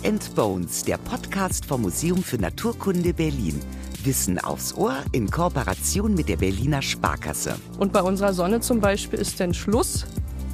Bones 0.00 0.04
and 0.04 0.34
Bones, 0.34 0.84
der 0.84 0.98
Podcast 0.98 1.64
vom 1.66 1.82
Museum 1.82 2.22
für 2.22 2.38
Naturkunde 2.38 3.12
Berlin. 3.12 3.60
Wissen 4.04 4.38
aufs 4.38 4.74
Ohr 4.74 4.96
in 5.12 5.30
Kooperation 5.30 6.14
mit 6.14 6.28
der 6.28 6.36
Berliner 6.36 6.80
Sparkasse. 6.82 7.56
Und 7.78 7.92
bei 7.92 8.02
unserer 8.02 8.32
Sonne 8.32 8.60
zum 8.60 8.80
Beispiel 8.80 9.18
ist 9.18 9.40
dann 9.40 9.52
Schluss. 9.52 10.06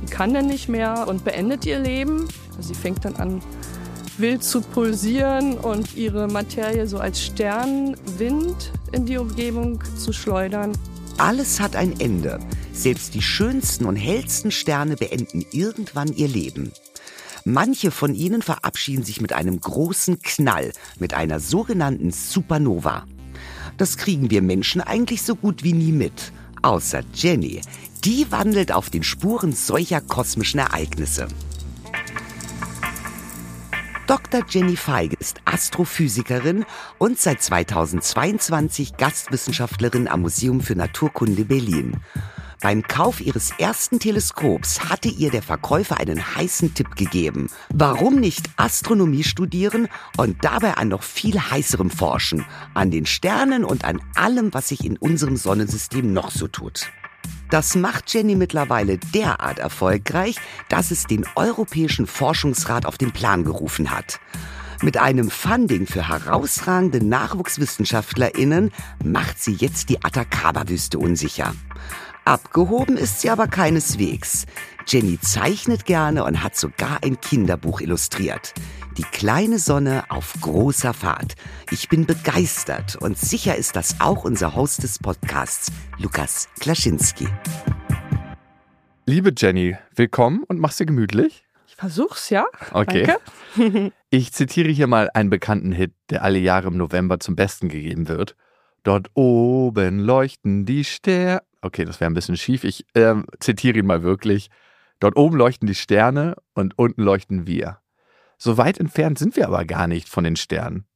Die 0.03 0.07
kann 0.07 0.35
dann 0.35 0.47
nicht 0.47 0.69
mehr 0.69 1.07
und 1.09 1.25
beendet 1.25 1.65
ihr 1.65 1.79
Leben. 1.79 2.29
Sie 2.61 2.75
fängt 2.75 3.05
dann 3.05 3.17
an, 3.17 3.43
wild 4.19 4.43
zu 4.43 4.61
pulsieren 4.61 5.59
und 5.59 5.97
ihre 5.97 6.29
Materie 6.29 6.87
so 6.87 6.99
als 6.99 7.21
Sternwind 7.23 8.73
in 8.93 9.07
die 9.07 9.19
Umgebung 9.19 9.81
zu 9.97 10.13
schleudern. 10.13 10.73
Alles 11.19 11.61
hat 11.61 11.77
ein 11.77 11.99
Ende. 12.01 12.41
Selbst 12.73 13.15
die 13.15 13.23
schönsten 13.23 13.87
und 13.87 13.97
hellsten 13.97 14.51
Sterne 14.51 14.97
beenden 14.97 15.45
irgendwann 15.53 16.13
ihr 16.15 16.29
Leben. 16.29 16.73
Manche 17.49 17.93
von 17.93 18.13
ihnen 18.13 18.43
verabschieden 18.43 19.05
sich 19.05 19.21
mit 19.21 19.33
einem 19.33 19.61
großen 19.61 20.19
Knall, 20.21 20.73
mit 20.99 21.15
einer 21.15 21.39
sogenannten 21.39 22.11
Supernova. 22.11 23.07
Das 23.77 23.97
kriegen 23.97 24.33
wir 24.33 24.43
Menschen 24.43 24.81
eigentlich 24.81 25.23
so 25.23 25.37
gut 25.37 25.63
wie 25.63 25.73
nie 25.73 25.93
mit, 25.93 26.33
außer 26.63 27.03
Jenny. 27.15 27.61
Die 28.03 28.33
wandelt 28.33 28.73
auf 28.73 28.91
den 28.91 29.05
Spuren 29.05 29.53
solcher 29.53 30.01
kosmischen 30.01 30.59
Ereignisse. 30.59 31.29
Dr. 34.09 34.43
Jenny 34.49 34.75
Feige 34.75 35.15
ist 35.21 35.41
Astrophysikerin 35.45 36.65
und 36.99 37.21
seit 37.21 37.43
2022 37.43 38.97
Gastwissenschaftlerin 38.97 40.09
am 40.09 40.23
Museum 40.23 40.61
für 40.61 40.75
Naturkunde 40.75 41.45
Berlin. 41.45 42.01
Beim 42.61 42.83
Kauf 42.83 43.21
ihres 43.21 43.51
ersten 43.59 43.99
Teleskops 43.99 44.89
hatte 44.89 45.09
ihr 45.09 45.31
der 45.31 45.43
Verkäufer 45.43 45.99
einen 46.01 46.37
heißen 46.37 46.73
Tipp 46.75 46.97
gegeben. 46.97 47.51
Warum 47.69 48.17
nicht 48.17 48.49
Astronomie 48.57 49.25
studieren 49.25 49.89
und 50.17 50.43
dabei 50.43 50.75
an 50.75 50.89
noch 50.89 51.03
viel 51.03 51.39
heißerem 51.39 51.91
forschen? 51.91 52.47
An 52.73 52.91
den 52.91 53.05
Sternen 53.05 53.65
und 53.65 53.85
an 53.85 54.01
allem, 54.15 54.55
was 54.55 54.69
sich 54.69 54.85
in 54.85 54.97
unserem 54.97 55.37
Sonnensystem 55.37 56.13
noch 56.13 56.31
so 56.31 56.49
tut. 56.49 56.91
Das 57.51 57.77
macht 57.77 58.13
Jenny 58.13 58.35
mittlerweile 58.35 58.99
derart 58.99 59.59
erfolgreich, 59.59 60.37
dass 60.69 60.91
es 60.91 61.05
den 61.05 61.27
Europäischen 61.37 62.07
Forschungsrat 62.07 62.87
auf 62.87 62.97
den 62.97 63.13
Plan 63.13 63.45
gerufen 63.45 63.91
hat. 63.91 64.19
Mit 64.83 64.99
einem 64.99 65.31
Funding 65.31 65.87
für 65.87 66.09
herausragende 66.09 67.05
NachwuchswissenschaftlerInnen 67.05 68.73
macht 69.03 69.43
sie 69.43 69.55
jetzt 69.55 69.89
die 69.89 70.03
Atacama-Wüste 70.05 70.99
unsicher. 70.99 71.55
Abgehoben 72.27 72.97
ist 72.97 73.21
sie 73.21 73.31
aber 73.31 73.47
keineswegs. 73.47 74.47
Jenny 74.85 75.17
zeichnet 75.21 75.85
gerne 75.85 76.25
und 76.25 76.43
hat 76.43 76.57
sogar 76.57 77.05
ein 77.05 77.21
Kinderbuch 77.21 77.81
illustriert. 77.81 78.53
Die 78.99 79.05
kleine 79.05 79.61
Sonne 79.61 80.03
auf 80.09 80.35
großer 80.41 80.93
Fahrt. 80.93 81.37
Ich 81.71 81.89
bin 81.89 82.05
begeistert 82.05 82.97
und 82.97 83.17
sicher 83.17 83.55
ist 83.55 83.77
das 83.77 84.01
auch 84.01 84.25
unser 84.25 84.57
Host 84.57 84.83
des 84.83 84.99
Podcasts, 84.99 85.71
Lukas 85.99 86.49
Klaschinski. 86.59 87.29
Liebe 89.07 89.33
Jenny, 89.37 89.77
willkommen 89.95 90.43
und 90.49 90.59
mach's 90.59 90.79
dir 90.79 90.87
gemütlich. 90.87 91.45
Ich 91.69 91.77
versuch's, 91.77 92.29
ja. 92.31 92.47
Okay. 92.73 93.07
Danke. 93.55 93.93
ich 94.11 94.33
zitiere 94.33 94.71
hier 94.71 94.89
mal 94.89 95.11
einen 95.15 95.31
bekannten 95.31 95.71
Hit, 95.71 95.93
der 96.11 96.25
alle 96.25 96.41
Jahre 96.41 96.67
im 96.67 96.77
November 96.77 97.21
zum 97.21 97.37
Besten 97.37 97.69
gegeben 97.69 98.09
wird. 98.09 98.35
Dort 98.83 99.11
oben 99.15 100.01
leuchten 100.01 100.65
die 100.65 100.83
Sterne. 100.83 101.46
Okay, 101.63 101.85
das 101.85 102.01
wäre 102.01 102.11
ein 102.11 102.15
bisschen 102.15 102.37
schief. 102.37 102.65
Ich 102.65 102.87
äh, 102.95 103.15
zitiere 103.41 103.79
ihn 103.79 103.87
mal 103.87 104.03
wirklich. 104.03 104.51
Dort 105.01 105.17
oben 105.17 105.37
leuchten 105.37 105.67
die 105.67 105.75
Sterne 105.75 106.37
und 106.55 106.79
unten 106.79 107.03
leuchten 107.03 107.47
wir. 107.47 107.81
So 108.39 108.59
weit 108.59 108.79
entfernt 108.79 109.19
sind 109.19 109.37
wir 109.37 109.47
aber 109.47 109.65
gar 109.65 109.87
nicht 109.87 110.09
von 110.09 110.25
den 110.25 110.37
Sternen. 110.37 110.87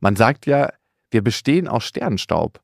Man 0.00 0.16
sagt 0.16 0.46
ja, 0.46 0.72
wir 1.10 1.22
bestehen 1.22 1.68
aus 1.68 1.84
Sternenstaub. 1.84 2.60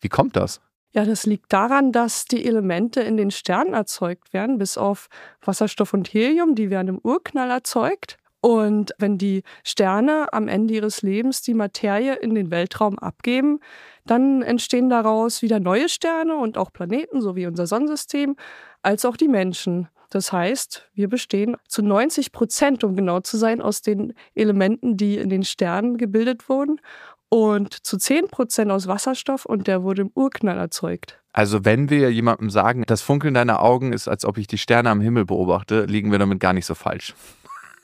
Wie 0.00 0.08
kommt 0.08 0.36
das? 0.36 0.60
Ja, 0.94 1.04
das 1.04 1.24
liegt 1.24 1.52
daran, 1.52 1.90
dass 1.90 2.26
die 2.26 2.44
Elemente 2.44 3.00
in 3.00 3.16
den 3.16 3.30
Sternen 3.30 3.72
erzeugt 3.72 4.32
werden, 4.32 4.58
bis 4.58 4.76
auf 4.76 5.08
Wasserstoff 5.40 5.94
und 5.94 6.12
Helium, 6.12 6.54
die 6.54 6.70
werden 6.70 6.88
im 6.88 6.98
Urknall 6.98 7.50
erzeugt. 7.50 8.18
Und 8.42 8.92
wenn 8.98 9.18
die 9.18 9.44
Sterne 9.62 10.32
am 10.32 10.48
Ende 10.48 10.74
ihres 10.74 11.02
Lebens 11.02 11.42
die 11.42 11.54
Materie 11.54 12.16
in 12.16 12.34
den 12.34 12.50
Weltraum 12.50 12.98
abgeben, 12.98 13.60
dann 14.04 14.42
entstehen 14.42 14.90
daraus 14.90 15.42
wieder 15.42 15.60
neue 15.60 15.88
Sterne 15.88 16.34
und 16.36 16.58
auch 16.58 16.72
Planeten, 16.72 17.20
so 17.20 17.36
wie 17.36 17.46
unser 17.46 17.68
Sonnensystem, 17.68 18.34
als 18.82 19.04
auch 19.04 19.16
die 19.16 19.28
Menschen. 19.28 19.88
Das 20.10 20.32
heißt, 20.32 20.90
wir 20.92 21.08
bestehen 21.08 21.56
zu 21.68 21.82
90 21.82 22.32
Prozent, 22.32 22.82
um 22.82 22.96
genau 22.96 23.20
zu 23.20 23.36
sein, 23.36 23.62
aus 23.62 23.80
den 23.80 24.12
Elementen, 24.34 24.96
die 24.96 25.18
in 25.18 25.30
den 25.30 25.44
Sternen 25.44 25.96
gebildet 25.96 26.48
wurden 26.48 26.80
und 27.28 27.86
zu 27.86 27.96
10 27.96 28.26
Prozent 28.26 28.72
aus 28.72 28.88
Wasserstoff 28.88 29.46
und 29.46 29.68
der 29.68 29.84
wurde 29.84 30.02
im 30.02 30.10
Urknall 30.14 30.58
erzeugt. 30.58 31.22
Also 31.32 31.64
wenn 31.64 31.90
wir 31.90 32.12
jemandem 32.12 32.50
sagen, 32.50 32.82
das 32.88 33.02
Funkeln 33.02 33.34
deiner 33.34 33.62
Augen 33.62 33.92
ist, 33.92 34.08
als 34.08 34.24
ob 34.24 34.36
ich 34.36 34.48
die 34.48 34.58
Sterne 34.58 34.90
am 34.90 35.00
Himmel 35.00 35.26
beobachte, 35.26 35.84
liegen 35.84 36.10
wir 36.10 36.18
damit 36.18 36.40
gar 36.40 36.52
nicht 36.52 36.66
so 36.66 36.74
falsch. 36.74 37.14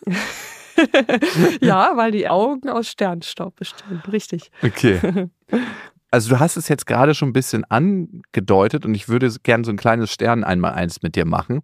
ja, 1.61 1.93
weil 1.97 2.13
die 2.13 2.29
Augen 2.29 2.69
aus 2.69 2.89
Sternstaub 2.89 3.57
bestehen. 3.57 4.03
Richtig. 4.11 4.51
Okay. 4.63 5.29
Also 6.11 6.31
du 6.31 6.41
hast 6.41 6.57
es 6.57 6.69
jetzt 6.69 6.87
gerade 6.87 7.15
schon 7.15 7.29
ein 7.29 7.35
bisschen 7.35 7.65
angedeutet 7.65 8.87
und 8.87 8.95
ich 8.95 9.11
würde 9.11 9.31
gerne 9.43 9.65
so 9.65 9.71
ein 9.71 9.77
kleines 9.77 10.11
Stern 10.11 10.43
einmal 10.43 10.73
eins 10.73 11.03
mit 11.03 11.17
dir 11.17 11.27
machen. 11.27 11.61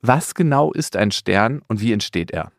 Was 0.00 0.34
genau 0.36 0.72
ist 0.72 0.94
ein 0.94 1.10
Stern 1.10 1.62
und 1.66 1.80
wie 1.80 1.92
entsteht 1.92 2.30
er? 2.30 2.52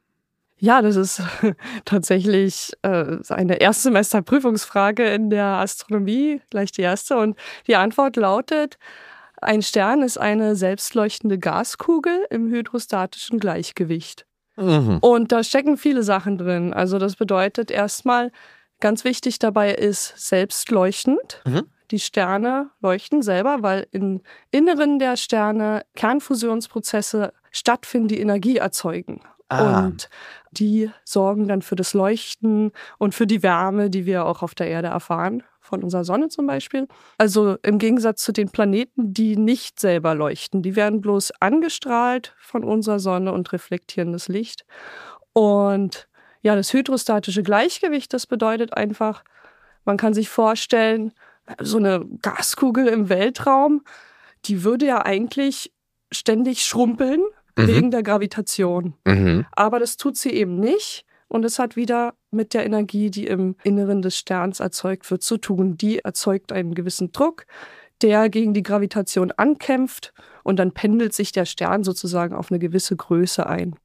Ja, 0.58 0.82
das 0.82 0.98
ist 0.98 1.24
tatsächlich 1.86 2.74
äh, 2.82 3.18
eine 3.30 3.62
Erstsemester-Prüfungsfrage 3.62 5.06
in 5.06 5.30
der 5.30 5.46
Astronomie, 5.46 6.42
gleich 6.50 6.74
die 6.74 6.82
erste. 6.82 7.18
Und 7.18 7.38
die 7.68 7.78
Antwort 7.78 8.18
lautet, 8.18 8.78
ein 9.38 9.62
Stern 9.62 10.02
ist 10.02 10.18
eine 10.18 10.58
selbstleuchtende 10.58 11.40
Gaskugel 11.40 12.26
im 12.30 12.50
hydrostatischen 12.50 13.40
Gleichgewicht. 13.40 14.26
Mhm. 14.60 14.98
Und 15.00 15.32
da 15.32 15.44
stecken 15.44 15.78
viele 15.78 16.04
Sachen 16.04 16.38
drin. 16.38 16.74
Also 16.74 17.00
das 17.00 17.16
bedeutet 17.16 17.72
erstmal, 17.72 18.32
ganz 18.80 19.04
wichtig 19.04 19.40
dabei 19.40 19.74
ist 19.74 20.14
selbstleuchtend. 20.18 21.42
Mhm. 21.46 21.64
Die 21.92 22.00
Sterne 22.00 22.70
leuchten 22.82 23.22
selber, 23.22 23.58
weil 23.62 23.88
im 23.92 24.22
Inneren 24.52 25.00
der 25.00 25.18
Sterne 25.18 25.84
Kernfusionsprozesse 25.96 27.34
stattfinden, 27.52 28.10
die 28.10 28.20
Energie 28.20 28.58
erzeugen. 28.58 29.22
Ah. 29.50 29.86
Und 29.86 30.10
die 30.52 30.92
sorgen 31.04 31.48
dann 31.48 31.64
für 31.64 31.76
das 31.76 31.96
Leuchten 31.96 32.72
und 33.00 33.16
für 33.16 33.26
die 33.26 33.42
Wärme, 33.42 33.90
die 33.90 34.06
wir 34.06 34.26
auch 34.26 34.44
auf 34.44 34.54
der 34.54 34.68
Erde 34.68 34.90
erfahren, 34.90 35.42
von 35.70 35.84
unserer 35.84 36.04
Sonne 36.04 36.30
zum 36.30 36.48
Beispiel. 36.48 36.88
Also 37.18 37.58
im 37.62 37.78
Gegensatz 37.78 38.24
zu 38.24 38.32
den 38.32 38.50
Planeten, 38.50 39.14
die 39.14 39.38
nicht 39.38 39.80
selber 39.80 40.16
leuchten. 40.16 40.64
Die 40.64 40.76
werden 40.76 41.00
bloß 41.00 41.32
angestrahlt 41.40 42.36
von 42.40 42.64
unserer 42.64 43.00
Sonne 43.00 43.32
und 43.32 43.54
reflektieren 43.54 44.12
das 44.12 44.28
Licht. 44.28 44.66
Und 45.34 46.08
ja, 46.42 46.56
das 46.56 46.74
hydrostatische 46.74 47.44
Gleichgewicht, 47.44 48.14
das 48.14 48.26
bedeutet 48.26 48.76
einfach, 48.76 49.24
man 49.86 49.98
kann 49.98 50.14
sich 50.14 50.30
vorstellen, 50.30 51.14
so 51.62 51.78
eine 51.78 52.06
Gaskugel 52.22 52.88
im 52.88 53.10
Weltraum, 53.10 53.84
die 54.46 54.64
würde 54.64 54.88
ja 54.88 55.06
eigentlich 55.06 55.72
ständig 56.12 56.66
schrumpeln 56.66 57.22
mhm. 57.56 57.68
wegen 57.68 57.92
der 57.92 58.04
Gravitation. 58.04 58.96
Mhm. 59.06 59.46
Aber 59.52 59.80
das 59.80 59.98
tut 59.98 60.18
sie 60.18 60.32
eben 60.32 60.60
nicht. 60.60 61.06
Und 61.30 61.46
es 61.46 61.60
hat 61.60 61.76
wieder 61.76 62.16
mit 62.32 62.54
der 62.54 62.66
Energie, 62.66 63.10
die 63.10 63.28
im 63.28 63.56
Inneren 63.64 64.02
des 64.02 64.18
Sterns 64.18 64.60
erzeugt 64.60 65.10
wird, 65.10 65.22
zu 65.22 65.38
tun. 65.38 65.78
Die 65.78 66.00
erzeugt 66.00 66.52
einen 66.52 66.74
gewissen 66.74 67.12
Druck, 67.12 67.46
der 68.02 68.30
gegen 68.30 68.54
die 68.54 68.64
Gravitation 68.64 69.32
ankämpft 69.32 70.14
und 70.44 70.58
dann 70.58 70.74
pendelt 70.74 71.14
sich 71.14 71.32
der 71.32 71.46
Stern 71.46 71.84
sozusagen 71.84 72.36
auf 72.36 72.52
eine 72.52 72.60
gewisse 72.60 72.96
Größe 72.96 73.46
ein. 73.46 73.76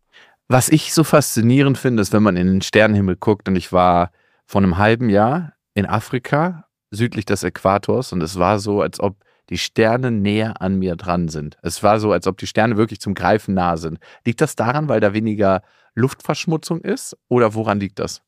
Was 0.48 0.68
ich 0.68 0.92
so 0.94 1.04
faszinierend 1.04 1.78
finde, 1.78 2.00
ist, 2.02 2.12
wenn 2.12 2.22
man 2.22 2.36
in 2.36 2.46
den 2.46 2.62
Sternenhimmel 2.62 3.16
guckt 3.16 3.48
und 3.48 3.56
ich 3.56 3.72
war 3.72 4.10
vor 4.46 4.62
einem 4.62 4.78
halben 4.78 5.08
Jahr 5.08 5.52
in 5.74 5.86
Afrika 5.86 6.66
südlich 6.90 7.24
des 7.24 7.42
Äquators 7.42 8.12
und 8.12 8.22
es 8.22 8.38
war 8.38 8.58
so, 8.58 8.80
als 8.80 9.00
ob 9.00 9.16
die 9.50 9.58
Sterne 9.58 10.10
näher 10.10 10.62
an 10.62 10.78
mir 10.78 10.96
dran 10.96 11.28
sind. 11.28 11.58
Es 11.62 11.82
war 11.82 12.00
so, 12.00 12.12
als 12.12 12.26
ob 12.26 12.38
die 12.38 12.46
Sterne 12.46 12.76
wirklich 12.76 13.00
zum 13.00 13.14
Greifen 13.14 13.54
nah 13.54 13.76
sind. 13.76 13.98
Liegt 14.24 14.40
das 14.40 14.56
daran, 14.56 14.88
weil 14.88 15.00
da 15.00 15.12
weniger 15.12 15.62
Luftverschmutzung 15.94 16.80
ist 16.80 17.16
oder 17.28 17.54
woran 17.54 17.80
liegt 17.80 17.98
das? 17.98 18.22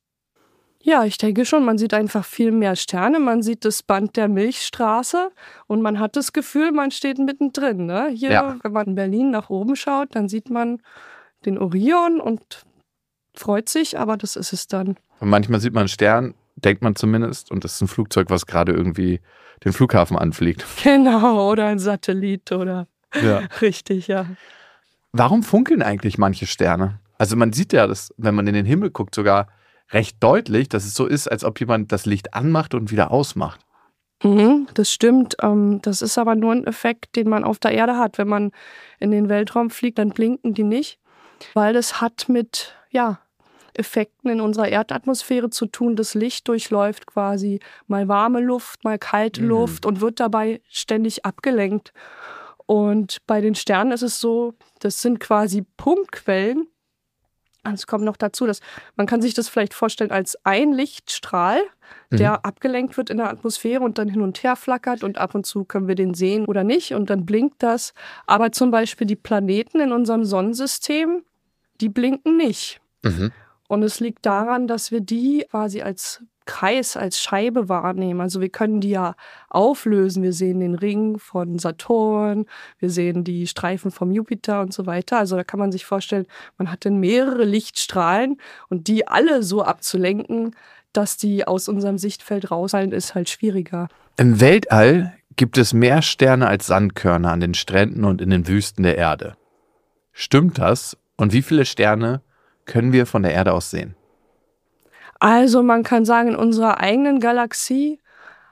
Ja, 0.81 1.03
ich 1.03 1.17
denke 1.17 1.45
schon, 1.45 1.65
man 1.65 1.77
sieht 1.77 1.93
einfach 1.93 2.23
viel 2.23 2.51
mehr 2.51 2.75
Sterne, 2.75 3.19
man 3.19 3.41
sieht 3.41 3.65
das 3.65 3.83
Band 3.83 4.15
der 4.15 4.27
Milchstraße 4.27 5.31
und 5.65 5.81
man 5.81 5.99
hat 5.99 6.15
das 6.15 6.33
Gefühl, 6.33 6.71
man 6.71 6.91
steht 6.91 7.17
mittendrin. 7.17 7.85
Ne? 7.85 8.09
Hier, 8.13 8.31
ja. 8.31 8.57
wenn 8.61 8.71
man 8.71 8.87
in 8.87 8.95
Berlin 8.95 9.31
nach 9.31 9.49
oben 9.49 9.75
schaut, 9.75 10.15
dann 10.15 10.29
sieht 10.29 10.49
man 10.49 10.81
den 11.45 11.57
Orion 11.57 12.21
und 12.21 12.65
freut 13.33 13.69
sich, 13.69 13.99
aber 13.99 14.17
das 14.17 14.35
ist 14.35 14.53
es 14.53 14.67
dann. 14.67 14.97
Und 15.19 15.29
manchmal 15.29 15.59
sieht 15.59 15.73
man 15.73 15.81
einen 15.81 15.89
Stern 15.89 16.35
denkt 16.57 16.81
man 16.81 16.95
zumindest. 16.95 17.51
Und 17.51 17.63
das 17.63 17.75
ist 17.75 17.81
ein 17.81 17.87
Flugzeug, 17.87 18.29
was 18.29 18.45
gerade 18.45 18.73
irgendwie 18.73 19.21
den 19.63 19.73
Flughafen 19.73 20.17
anfliegt. 20.17 20.65
Genau, 20.83 21.49
oder 21.51 21.67
ein 21.67 21.79
Satellit 21.79 22.51
oder. 22.51 22.87
Ja. 23.21 23.39
Richtig, 23.61 24.07
ja. 24.07 24.25
Warum 25.11 25.43
funkeln 25.43 25.81
eigentlich 25.81 26.17
manche 26.17 26.45
Sterne? 26.45 26.99
Also 27.17 27.35
man 27.35 27.53
sieht 27.53 27.73
ja, 27.73 27.87
dass, 27.87 28.13
wenn 28.17 28.35
man 28.35 28.47
in 28.47 28.53
den 28.53 28.65
Himmel 28.65 28.91
guckt, 28.91 29.15
sogar 29.15 29.47
recht 29.91 30.17
deutlich, 30.19 30.69
dass 30.69 30.85
es 30.85 30.93
so 30.93 31.05
ist, 31.05 31.27
als 31.27 31.43
ob 31.43 31.59
jemand 31.59 31.91
das 31.91 32.05
Licht 32.05 32.33
anmacht 32.33 32.73
und 32.73 32.91
wieder 32.91 33.11
ausmacht. 33.11 33.61
Mhm, 34.23 34.67
das 34.73 34.91
stimmt. 34.91 35.37
Ähm, 35.41 35.79
das 35.81 36.01
ist 36.01 36.17
aber 36.17 36.35
nur 36.35 36.51
ein 36.51 36.65
Effekt, 36.65 37.15
den 37.15 37.29
man 37.29 37.43
auf 37.43 37.59
der 37.59 37.71
Erde 37.71 37.97
hat. 37.97 38.17
Wenn 38.17 38.27
man 38.27 38.51
in 38.99 39.11
den 39.11 39.29
Weltraum 39.29 39.69
fliegt, 39.69 39.99
dann 39.99 40.09
blinken 40.09 40.53
die 40.53 40.63
nicht, 40.63 40.99
weil 41.53 41.73
das 41.73 42.01
hat 42.01 42.27
mit 42.27 42.75
ja, 42.89 43.19
Effekten 43.75 44.31
in 44.31 44.41
unserer 44.41 44.69
Erdatmosphäre 44.69 45.49
zu 45.49 45.67
tun. 45.67 45.95
Das 45.95 46.15
Licht 46.15 46.47
durchläuft 46.47 47.05
quasi 47.05 47.59
mal 47.85 48.07
warme 48.07 48.41
Luft, 48.41 48.83
mal 48.83 48.97
kalte 48.97 49.41
mhm. 49.41 49.49
Luft 49.49 49.85
und 49.85 50.01
wird 50.01 50.19
dabei 50.19 50.61
ständig 50.67 51.25
abgelenkt. 51.25 51.93
Und 52.65 53.19
bei 53.27 53.39
den 53.39 53.55
Sternen 53.55 53.91
ist 53.91 54.01
es 54.01 54.19
so, 54.19 54.55
das 54.79 55.01
sind 55.01 55.19
quasi 55.19 55.63
Punktquellen. 55.77 56.67
Es 57.73 57.87
kommt 57.87 58.03
noch 58.03 58.17
dazu, 58.17 58.45
dass 58.45 58.61
man 58.95 59.07
kann 59.07 59.21
sich 59.21 59.33
das 59.33 59.49
vielleicht 59.49 59.73
vorstellen 59.73 60.11
als 60.11 60.37
ein 60.45 60.73
Lichtstrahl, 60.73 61.61
der 62.11 62.31
mhm. 62.31 62.39
abgelenkt 62.43 62.97
wird 62.97 63.09
in 63.09 63.17
der 63.17 63.29
Atmosphäre 63.29 63.83
und 63.83 63.97
dann 63.97 64.09
hin 64.09 64.21
und 64.21 64.43
her 64.43 64.55
flackert 64.55 65.03
und 65.03 65.17
ab 65.17 65.35
und 65.35 65.45
zu 65.45 65.65
können 65.65 65.87
wir 65.87 65.95
den 65.95 66.13
sehen 66.13 66.45
oder 66.45 66.63
nicht 66.63 66.93
und 66.93 67.09
dann 67.09 67.25
blinkt 67.25 67.63
das. 67.63 67.93
Aber 68.25 68.51
zum 68.51 68.71
Beispiel 68.71 69.07
die 69.07 69.15
Planeten 69.15 69.79
in 69.79 69.91
unserem 69.91 70.25
Sonnensystem, 70.25 71.23
die 71.81 71.89
blinken 71.89 72.37
nicht. 72.37 72.81
Mhm. 73.03 73.31
Und 73.67 73.83
es 73.83 73.99
liegt 73.99 74.25
daran, 74.25 74.67
dass 74.67 74.91
wir 74.91 75.01
die 75.01 75.45
quasi 75.49 75.81
als 75.81 76.21
Kreis, 76.47 76.97
als 76.97 77.21
Scheibe 77.21 77.69
wahrnehmen. 77.69 78.19
Also 78.21 78.41
wir 78.41 78.49
können 78.49 78.81
die 78.81 78.89
ja 78.89 79.15
auflösen. 79.49 80.23
Wir 80.23 80.33
sehen 80.33 80.59
den 80.59 80.73
Ring 80.73 81.19
von 81.19 81.59
Saturn, 81.59 82.45
wir 82.79 82.89
sehen 82.89 83.23
die 83.23 83.45
Streifen 83.45 83.91
vom 83.91 84.11
Jupiter 84.11 84.61
und 84.61 84.73
so 84.73 84.87
weiter. 84.87 85.19
Also 85.19 85.35
da 85.35 85.43
kann 85.43 85.59
man 85.59 85.71
sich 85.71 85.85
vorstellen, 85.85 86.25
man 86.57 86.71
hat 86.71 86.85
dann 86.85 86.97
mehrere 86.99 87.43
Lichtstrahlen 87.43 88.37
und 88.69 88.87
die 88.87 89.07
alle 89.07 89.43
so 89.43 89.61
abzulenken, 89.61 90.55
dass 90.93 91.17
die 91.17 91.45
aus 91.45 91.69
unserem 91.69 91.99
Sichtfeld 91.99 92.49
rausfallen, 92.49 92.91
ist 92.91 93.13
halt 93.13 93.29
schwieriger. 93.29 93.87
Im 94.17 94.39
Weltall 94.39 95.13
gibt 95.35 95.59
es 95.59 95.73
mehr 95.73 96.01
Sterne 96.01 96.47
als 96.47 96.65
Sandkörner 96.65 97.31
an 97.31 97.39
den 97.39 97.53
Stränden 97.53 98.03
und 98.03 98.21
in 98.21 98.31
den 98.31 98.47
Wüsten 98.47 98.81
der 98.81 98.97
Erde. 98.97 99.37
Stimmt 100.11 100.57
das? 100.57 100.97
Und 101.17 101.33
wie 101.33 101.43
viele 101.43 101.65
Sterne 101.65 102.21
können 102.65 102.91
wir 102.93 103.05
von 103.05 103.21
der 103.21 103.33
Erde 103.33 103.53
aus 103.53 103.69
sehen? 103.69 103.96
Also 105.19 105.63
man 105.63 105.83
kann 105.83 106.05
sagen, 106.05 106.29
in 106.29 106.35
unserer 106.35 106.79
eigenen 106.79 107.19
Galaxie 107.19 107.99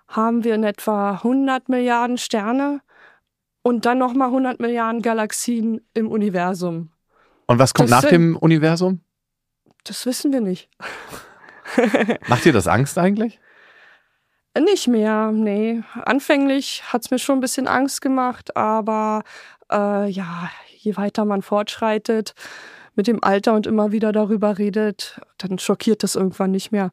haben 0.07 0.43
wir 0.43 0.55
in 0.55 0.63
etwa 0.63 1.11
100 1.11 1.69
Milliarden 1.69 2.17
Sterne 2.17 2.81
und 3.61 3.85
dann 3.85 3.97
nochmal 3.97 4.27
100 4.27 4.59
Milliarden 4.59 5.01
Galaxien 5.01 5.81
im 5.93 6.09
Universum. 6.09 6.91
Und 7.47 7.59
was 7.59 7.73
kommt 7.73 7.89
das 7.89 8.03
nach 8.03 8.09
sind, 8.09 8.11
dem 8.11 8.37
Universum? 8.37 9.01
Das 9.83 10.05
wissen 10.05 10.31
wir 10.31 10.41
nicht. 10.41 10.69
Macht 12.27 12.45
dir 12.45 12.53
das 12.53 12.67
Angst 12.67 12.97
eigentlich? 12.97 13.39
Nicht 14.57 14.87
mehr, 14.87 15.31
nee. 15.31 15.83
Anfänglich 16.05 16.83
hat 16.91 17.03
es 17.03 17.11
mir 17.11 17.19
schon 17.19 17.39
ein 17.39 17.41
bisschen 17.41 17.67
Angst 17.67 18.01
gemacht, 18.01 18.55
aber 18.55 19.23
äh, 19.71 20.09
ja, 20.09 20.49
je 20.77 20.95
weiter 20.95 21.25
man 21.25 21.41
fortschreitet, 21.41 22.35
mit 22.95 23.07
dem 23.07 23.23
Alter 23.23 23.53
und 23.53 23.67
immer 23.67 23.91
wieder 23.91 24.11
darüber 24.11 24.57
redet, 24.57 25.19
dann 25.37 25.59
schockiert 25.59 26.03
das 26.03 26.15
irgendwann 26.15 26.51
nicht 26.51 26.71
mehr. 26.71 26.91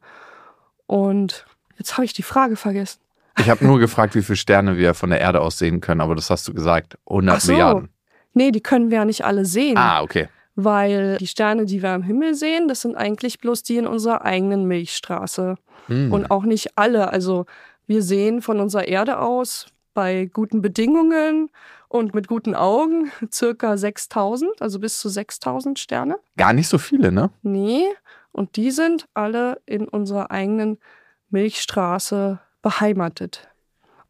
Und 0.85 1.45
jetzt 1.77 1.93
habe 1.93 2.05
ich 2.05 2.13
die 2.13 2.23
Frage 2.23 2.55
vergessen. 2.55 2.99
Ich 3.39 3.49
habe 3.49 3.65
nur 3.65 3.79
gefragt, 3.79 4.13
wie 4.15 4.21
viele 4.21 4.35
Sterne 4.35 4.77
wir 4.77 4.93
von 4.93 5.09
der 5.09 5.19
Erde 5.19 5.41
aus 5.41 5.57
sehen 5.57 5.81
können, 5.81 6.01
aber 6.01 6.15
das 6.15 6.29
hast 6.29 6.47
du 6.47 6.53
gesagt. 6.53 6.97
100 7.07 7.35
Ach 7.35 7.41
so. 7.41 7.51
Milliarden. 7.51 7.89
Nee, 8.33 8.51
die 8.51 8.61
können 8.61 8.91
wir 8.91 8.99
ja 8.99 9.05
nicht 9.05 9.25
alle 9.25 9.45
sehen. 9.45 9.77
Ah, 9.77 10.01
okay. 10.01 10.27
Weil 10.55 11.17
die 11.17 11.27
Sterne, 11.27 11.65
die 11.65 11.81
wir 11.81 11.89
am 11.89 12.03
Himmel 12.03 12.35
sehen, 12.35 12.67
das 12.67 12.81
sind 12.81 12.95
eigentlich 12.95 13.39
bloß 13.39 13.63
die 13.63 13.77
in 13.77 13.87
unserer 13.87 14.23
eigenen 14.23 14.67
Milchstraße. 14.67 15.55
Hm. 15.87 16.13
Und 16.13 16.31
auch 16.31 16.43
nicht 16.43 16.77
alle. 16.77 17.09
Also 17.11 17.45
wir 17.87 18.03
sehen 18.03 18.41
von 18.41 18.59
unserer 18.59 18.87
Erde 18.87 19.19
aus 19.19 19.67
bei 19.93 20.29
guten 20.31 20.61
Bedingungen 20.61 21.49
und 21.93 22.15
mit 22.15 22.27
guten 22.27 22.55
Augen 22.55 23.11
circa 23.31 23.77
6000, 23.77 24.61
also 24.61 24.79
bis 24.79 24.97
zu 24.97 25.09
6000 25.09 25.77
Sterne. 25.77 26.17
Gar 26.37 26.53
nicht 26.53 26.67
so 26.67 26.79
viele, 26.79 27.11
ne? 27.11 27.29
Nee, 27.43 27.83
und 28.31 28.55
die 28.55 28.71
sind 28.71 29.05
alle 29.13 29.61
in 29.67 29.87
unserer 29.87 30.31
eigenen 30.31 30.79
Milchstraße 31.29 32.39
beheimatet. 32.63 33.47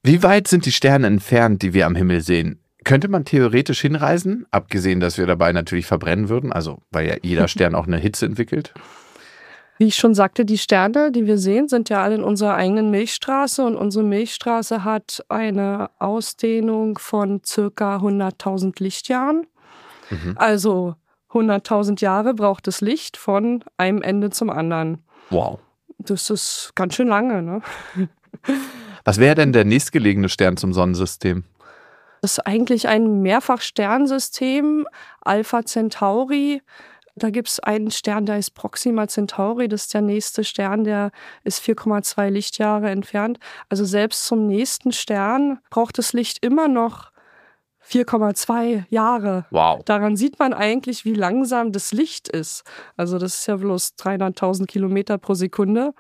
Wie 0.02 0.24
weit 0.24 0.48
sind 0.48 0.66
die 0.66 0.72
Sterne 0.72 1.08
entfernt, 1.08 1.62
die 1.62 1.74
wir 1.74 1.86
am 1.86 1.96
Himmel 1.96 2.22
sehen? 2.22 2.60
Könnte 2.86 3.10
man 3.10 3.26
theoretisch 3.26 3.82
hinreisen, 3.82 4.46
abgesehen, 4.52 5.00
dass 5.00 5.18
wir 5.18 5.28
dabei 5.28 5.52
natürlich 5.52 5.86
verbrennen 5.86 6.30
würden, 6.30 6.54
also 6.54 6.82
weil 6.92 7.08
ja 7.08 7.16
jeder 7.22 7.48
Stern 7.50 7.76
auch 7.76 7.88
eine 7.88 7.98
Hitze 7.98 8.26
entwickelt? 8.26 8.74
Wie 9.78 9.86
ich 9.86 9.96
schon 9.96 10.14
sagte, 10.14 10.46
die 10.46 10.58
Sterne, 10.58 11.12
die 11.12 11.26
wir 11.26 11.38
sehen, 11.38 11.68
sind 11.68 11.90
ja 11.90 12.04
alle 12.04 12.16
in 12.16 12.24
unserer 12.24 12.56
eigenen 12.56 12.92
Milchstraße 12.92 13.66
und 13.66 13.76
unsere 13.76 14.04
Milchstraße 14.04 14.84
hat 14.84 15.26
eine 15.30 15.90
Ausdehnung 16.00 16.98
von 17.00 17.42
circa 17.44 17.98
100.000 17.98 18.82
Lichtjahren. 18.82 19.48
Mhm. 20.10 20.34
Also 20.36 20.96
100.000 21.32 22.02
Jahre 22.02 22.34
braucht 22.34 22.68
das 22.68 22.82
Licht 22.82 23.18
von 23.18 23.64
einem 23.78 24.02
Ende 24.02 24.30
zum 24.30 24.50
anderen. 24.50 25.04
Wow. 25.32 25.60
Das 25.98 26.30
ist 26.30 26.74
ganz 26.76 26.96
schön 26.96 27.08
lange, 27.08 27.42
ne? 27.42 27.62
Was 29.06 29.18
wäre 29.18 29.36
denn 29.36 29.54
der 29.54 29.66
nächstgelegene 29.66 30.30
Stern 30.30 30.58
zum 30.58 30.74
Sonnensystem? 30.74 31.44
Das 32.22 32.38
ist 32.38 32.48
eigentlich 32.48 32.88
ein 32.88 33.22
Mehrfachsternsystem, 33.22 34.88
Alpha 35.22 35.66
Centauri. 35.66 36.62
Da 37.16 37.30
gibt 37.30 37.48
es 37.48 37.60
einen 37.60 37.92
Stern, 37.92 38.26
der 38.26 38.40
ist 38.40 38.52
Proxima 38.52 39.08
Centauri, 39.08 39.68
das 39.68 39.84
ist 39.84 39.94
der 39.94 40.02
nächste 40.02 40.44
Stern, 40.44 40.84
der 40.84 41.12
ist 41.44 41.64
4,2 41.64 42.30
Lichtjahre 42.30 42.90
entfernt. 42.90 43.38
Also 43.70 43.86
selbst 43.86 44.26
zum 44.26 44.48
nächsten 44.48 44.92
Stern 44.92 45.60
braucht 45.70 46.00
das 46.00 46.14
Licht 46.14 46.44
immer 46.44 46.68
noch 46.68 47.12
4,2 47.88 48.86
Jahre. 48.90 49.46
Wow. 49.52 49.84
Daran 49.84 50.16
sieht 50.16 50.40
man 50.40 50.54
eigentlich, 50.54 51.06
wie 51.06 51.14
langsam 51.14 51.72
das 51.72 51.92
Licht 51.92 52.30
ist. 52.30 52.64
Also 52.98 53.20
das 53.20 53.36
ist 53.40 53.48
ja 53.48 53.58
bloß 53.58 53.96
300.000 54.00 54.66
Kilometer 54.66 55.18
pro 55.18 55.36
Sekunde. 55.36 55.94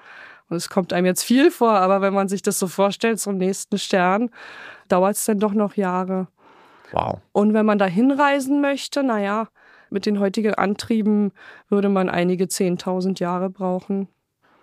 Und 0.50 0.58
es 0.58 0.70
kommt 0.70 0.94
einem 0.94 1.06
jetzt 1.06 1.24
viel 1.24 1.52
vor, 1.52 1.74
aber 1.74 2.02
wenn 2.02 2.14
man 2.14 2.28
sich 2.28 2.42
das 2.42 2.58
so 2.58 2.68
vorstellt, 2.68 3.20
zum 3.20 3.38
nächsten 3.38 3.78
Stern, 3.78 4.30
dauert 4.88 5.16
es 5.16 5.26
dann 5.26 5.40
doch 5.40 5.54
noch 5.54 5.76
Jahre. 5.76 6.28
Wow. 6.92 7.20
Und 7.32 7.54
wenn 7.54 7.66
man 7.66 7.78
da 7.78 7.86
hinreisen 7.86 8.62
möchte, 8.62 9.04
naja, 9.04 9.48
mit 9.94 10.06
den 10.06 10.20
heutigen 10.20 10.56
Antrieben 10.56 11.32
würde 11.70 11.90
man 11.90 12.10
einige 12.10 12.46
10.000 12.46 13.20
Jahre 13.20 13.50
brauchen. 13.50 14.08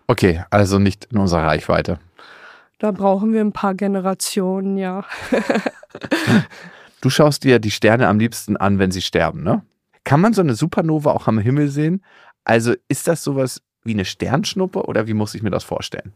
Okay, 0.07 0.45
also 0.51 0.79
nicht 0.79 1.07
in 1.07 1.19
unserer 1.19 1.45
Reichweite. 1.45 1.99
Da 2.79 2.91
brauchen 2.91 3.33
wir 3.33 3.41
ein 3.41 3.53
paar 3.53 3.75
Generationen, 3.75 4.77
ja. 4.77 5.05
du 7.01 7.11
schaust 7.11 7.45
dir 7.45 7.59
die 7.59 7.71
Sterne 7.71 8.09
am 8.09 8.19
liebsten 8.19 8.57
an, 8.57 8.79
wenn 8.79 8.91
sie 8.91 9.03
sterben, 9.03 9.43
ne? 9.43 9.63
Kann 10.05 10.21
man 10.21 10.33
so 10.33 10.41
eine 10.41 10.55
Supernova 10.55 11.13
auch 11.13 11.29
am 11.29 11.39
Himmel 11.39 11.69
sehen? 11.69 12.03
Also 12.45 12.75
ist 12.89 13.07
das 13.07 13.23
sowas 13.23 13.63
wie 13.85 13.93
eine 13.93 14.07
Sternschnuppe 14.07 14.83
oder 14.85 15.07
wie 15.07 15.15
muss 15.15 15.35
ich 15.35 15.43
mir 15.43 15.51
das 15.51 15.63
vorstellen? 15.63 16.13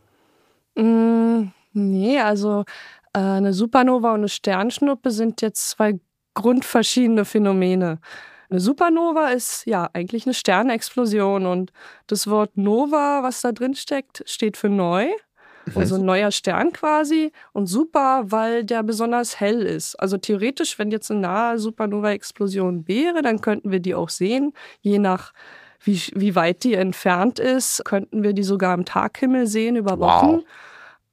Mm, 0.75 1.53
nee, 1.75 2.19
also 2.19 2.65
äh, 3.13 3.19
eine 3.19 3.53
Supernova 3.53 4.13
und 4.13 4.21
eine 4.21 4.29
Sternschnuppe 4.29 5.11
sind 5.11 5.43
jetzt 5.43 5.69
zwei 5.71 6.01
grundverschiedene 6.35 7.25
Phänomene. 7.25 7.99
Eine 8.51 8.61
Supernova 8.61 9.29
ist 9.29 9.67
ja 9.67 9.89
eigentlich 9.93 10.27
eine 10.27 10.35
Sternexplosion 10.35 11.47
und 11.47 11.73
das 12.07 12.29
Wort 12.29 12.57
Nova, 12.57 13.23
was 13.23 13.41
da 13.41 13.53
drin 13.53 13.75
steckt, 13.75 14.23
steht 14.27 14.57
für 14.57 14.69
neu. 14.69 15.09
Also 15.75 15.95
ein 15.95 16.05
neuer 16.05 16.31
Stern 16.31 16.73
quasi 16.73 17.33
und 17.53 17.67
super, 17.67 18.25
weil 18.27 18.65
der 18.65 18.83
besonders 18.83 19.41
hell 19.41 19.63
ist. 19.63 19.95
Also 19.97 20.19
theoretisch, 20.19 20.79
wenn 20.79 20.91
jetzt 20.91 21.11
eine 21.11 21.21
nahe 21.21 21.59
Supernova-Explosion 21.59 22.87
wäre, 22.87 23.23
dann 23.23 23.41
könnten 23.41 23.71
wir 23.71 23.81
die 23.81 23.95
auch 23.95 24.11
sehen. 24.11 24.53
Je 24.83 24.99
nach 24.99 25.33
wie, 25.81 26.01
wie 26.15 26.35
weit 26.35 26.65
die 26.65 26.75
entfernt 26.75 27.39
ist, 27.39 27.83
könnten 27.85 28.23
wir 28.23 28.35
die 28.35 28.43
sogar 28.43 28.75
im 28.75 28.85
Taghimmel 28.85 29.47
sehen 29.47 29.77
über 29.77 29.99
Wochen. 29.99 30.37
Wow. 30.37 30.45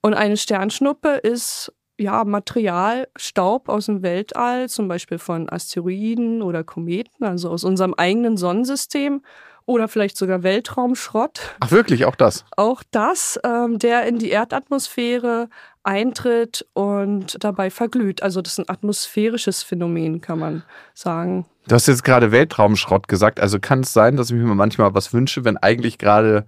Und 0.01 0.13
eine 0.15 0.37
Sternschnuppe 0.37 1.09
ist 1.09 1.71
ja, 2.01 2.23
Material, 2.23 3.07
Staub 3.15 3.69
aus 3.69 3.85
dem 3.85 4.01
Weltall, 4.01 4.69
zum 4.69 4.87
Beispiel 4.87 5.19
von 5.19 5.49
Asteroiden 5.49 6.41
oder 6.41 6.63
Kometen, 6.63 7.25
also 7.25 7.49
aus 7.49 7.63
unserem 7.63 7.93
eigenen 7.93 8.37
Sonnensystem 8.37 9.21
oder 9.65 9.87
vielleicht 9.87 10.17
sogar 10.17 10.43
Weltraumschrott. 10.43 11.55
Ach 11.59 11.71
wirklich, 11.71 12.05
auch 12.05 12.15
das? 12.15 12.45
Auch 12.57 12.83
das, 12.91 13.39
ähm, 13.43 13.79
der 13.79 14.05
in 14.07 14.17
die 14.17 14.29
Erdatmosphäre 14.29 15.49
eintritt 15.83 16.65
und 16.73 17.43
dabei 17.43 17.69
verglüht. 17.69 18.23
Also 18.23 18.41
das 18.41 18.53
ist 18.53 18.59
ein 18.59 18.69
atmosphärisches 18.69 19.63
Phänomen, 19.63 20.21
kann 20.21 20.39
man 20.39 20.63
sagen. 20.93 21.45
Du 21.67 21.75
hast 21.75 21.87
jetzt 21.87 22.03
gerade 22.03 22.31
Weltraumschrott 22.31 23.07
gesagt. 23.07 23.39
Also 23.39 23.59
kann 23.59 23.81
es 23.81 23.93
sein, 23.93 24.17
dass 24.17 24.29
ich 24.29 24.35
mir 24.35 24.55
manchmal 24.55 24.93
was 24.93 25.13
wünsche, 25.13 25.45
wenn 25.45 25.57
eigentlich 25.57 25.97
gerade 25.97 26.45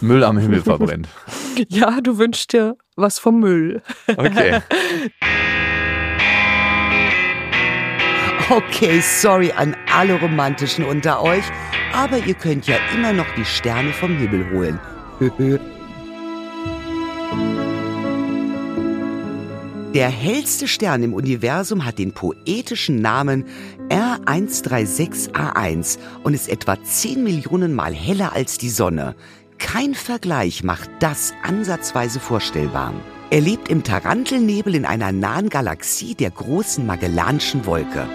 Müll 0.00 0.24
am 0.24 0.38
Himmel 0.38 0.62
verbrennt. 0.62 1.08
ja, 1.68 2.00
du 2.00 2.18
wünschst 2.18 2.52
dir 2.52 2.76
was 2.96 3.18
vom 3.18 3.40
Müll. 3.40 3.82
Okay. 4.16 4.60
Okay, 8.50 9.00
sorry 9.00 9.52
an 9.52 9.74
alle 9.90 10.20
Romantischen 10.20 10.84
unter 10.84 11.22
euch, 11.22 11.44
aber 11.94 12.18
ihr 12.18 12.34
könnt 12.34 12.66
ja 12.66 12.76
immer 12.94 13.14
noch 13.14 13.34
die 13.36 13.44
Sterne 13.46 13.90
vom 13.94 14.18
Himmel 14.18 14.50
holen. 14.50 14.78
Der 19.94 20.08
hellste 20.08 20.66
Stern 20.66 21.04
im 21.04 21.14
Universum 21.14 21.86
hat 21.86 22.00
den 22.00 22.12
poetischen 22.12 23.00
Namen 23.00 23.44
R136A1 23.90 25.98
und 26.24 26.34
ist 26.34 26.48
etwa 26.48 26.82
10 26.82 27.22
Millionen 27.22 27.72
Mal 27.72 27.94
heller 27.94 28.32
als 28.32 28.58
die 28.58 28.70
Sonne. 28.70 29.14
Kein 29.64 29.94
Vergleich 29.94 30.62
macht 30.62 30.88
das 31.00 31.32
ansatzweise 31.42 32.20
vorstellbar. 32.20 32.92
Er 33.30 33.40
lebt 33.40 33.70
im 33.70 33.82
Tarantelnebel 33.82 34.74
in 34.74 34.84
einer 34.84 35.10
nahen 35.10 35.48
Galaxie 35.48 36.14
der 36.14 36.30
großen 36.30 36.86
Magellanschen 36.86 37.66
Wolke. 37.66 38.06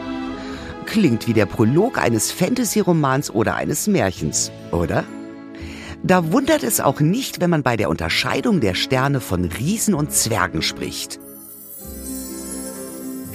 Klingt 0.86 1.28
wie 1.28 1.34
der 1.34 1.48
Prolog 1.48 1.98
eines 1.98 2.32
Fantasy-Romans 2.32 3.32
oder 3.32 3.56
eines 3.56 3.88
Märchens, 3.88 4.52
oder? 4.72 5.04
Da 6.04 6.32
wundert 6.32 6.64
es 6.64 6.80
auch 6.80 7.02
nicht, 7.02 7.42
wenn 7.42 7.50
man 7.50 7.64
bei 7.64 7.76
der 7.76 7.90
Unterscheidung 7.90 8.62
der 8.62 8.76
Sterne 8.76 9.20
von 9.20 9.44
Riesen 9.44 9.96
und 9.96 10.14
Zwergen 10.14 10.62
spricht. 10.62 11.20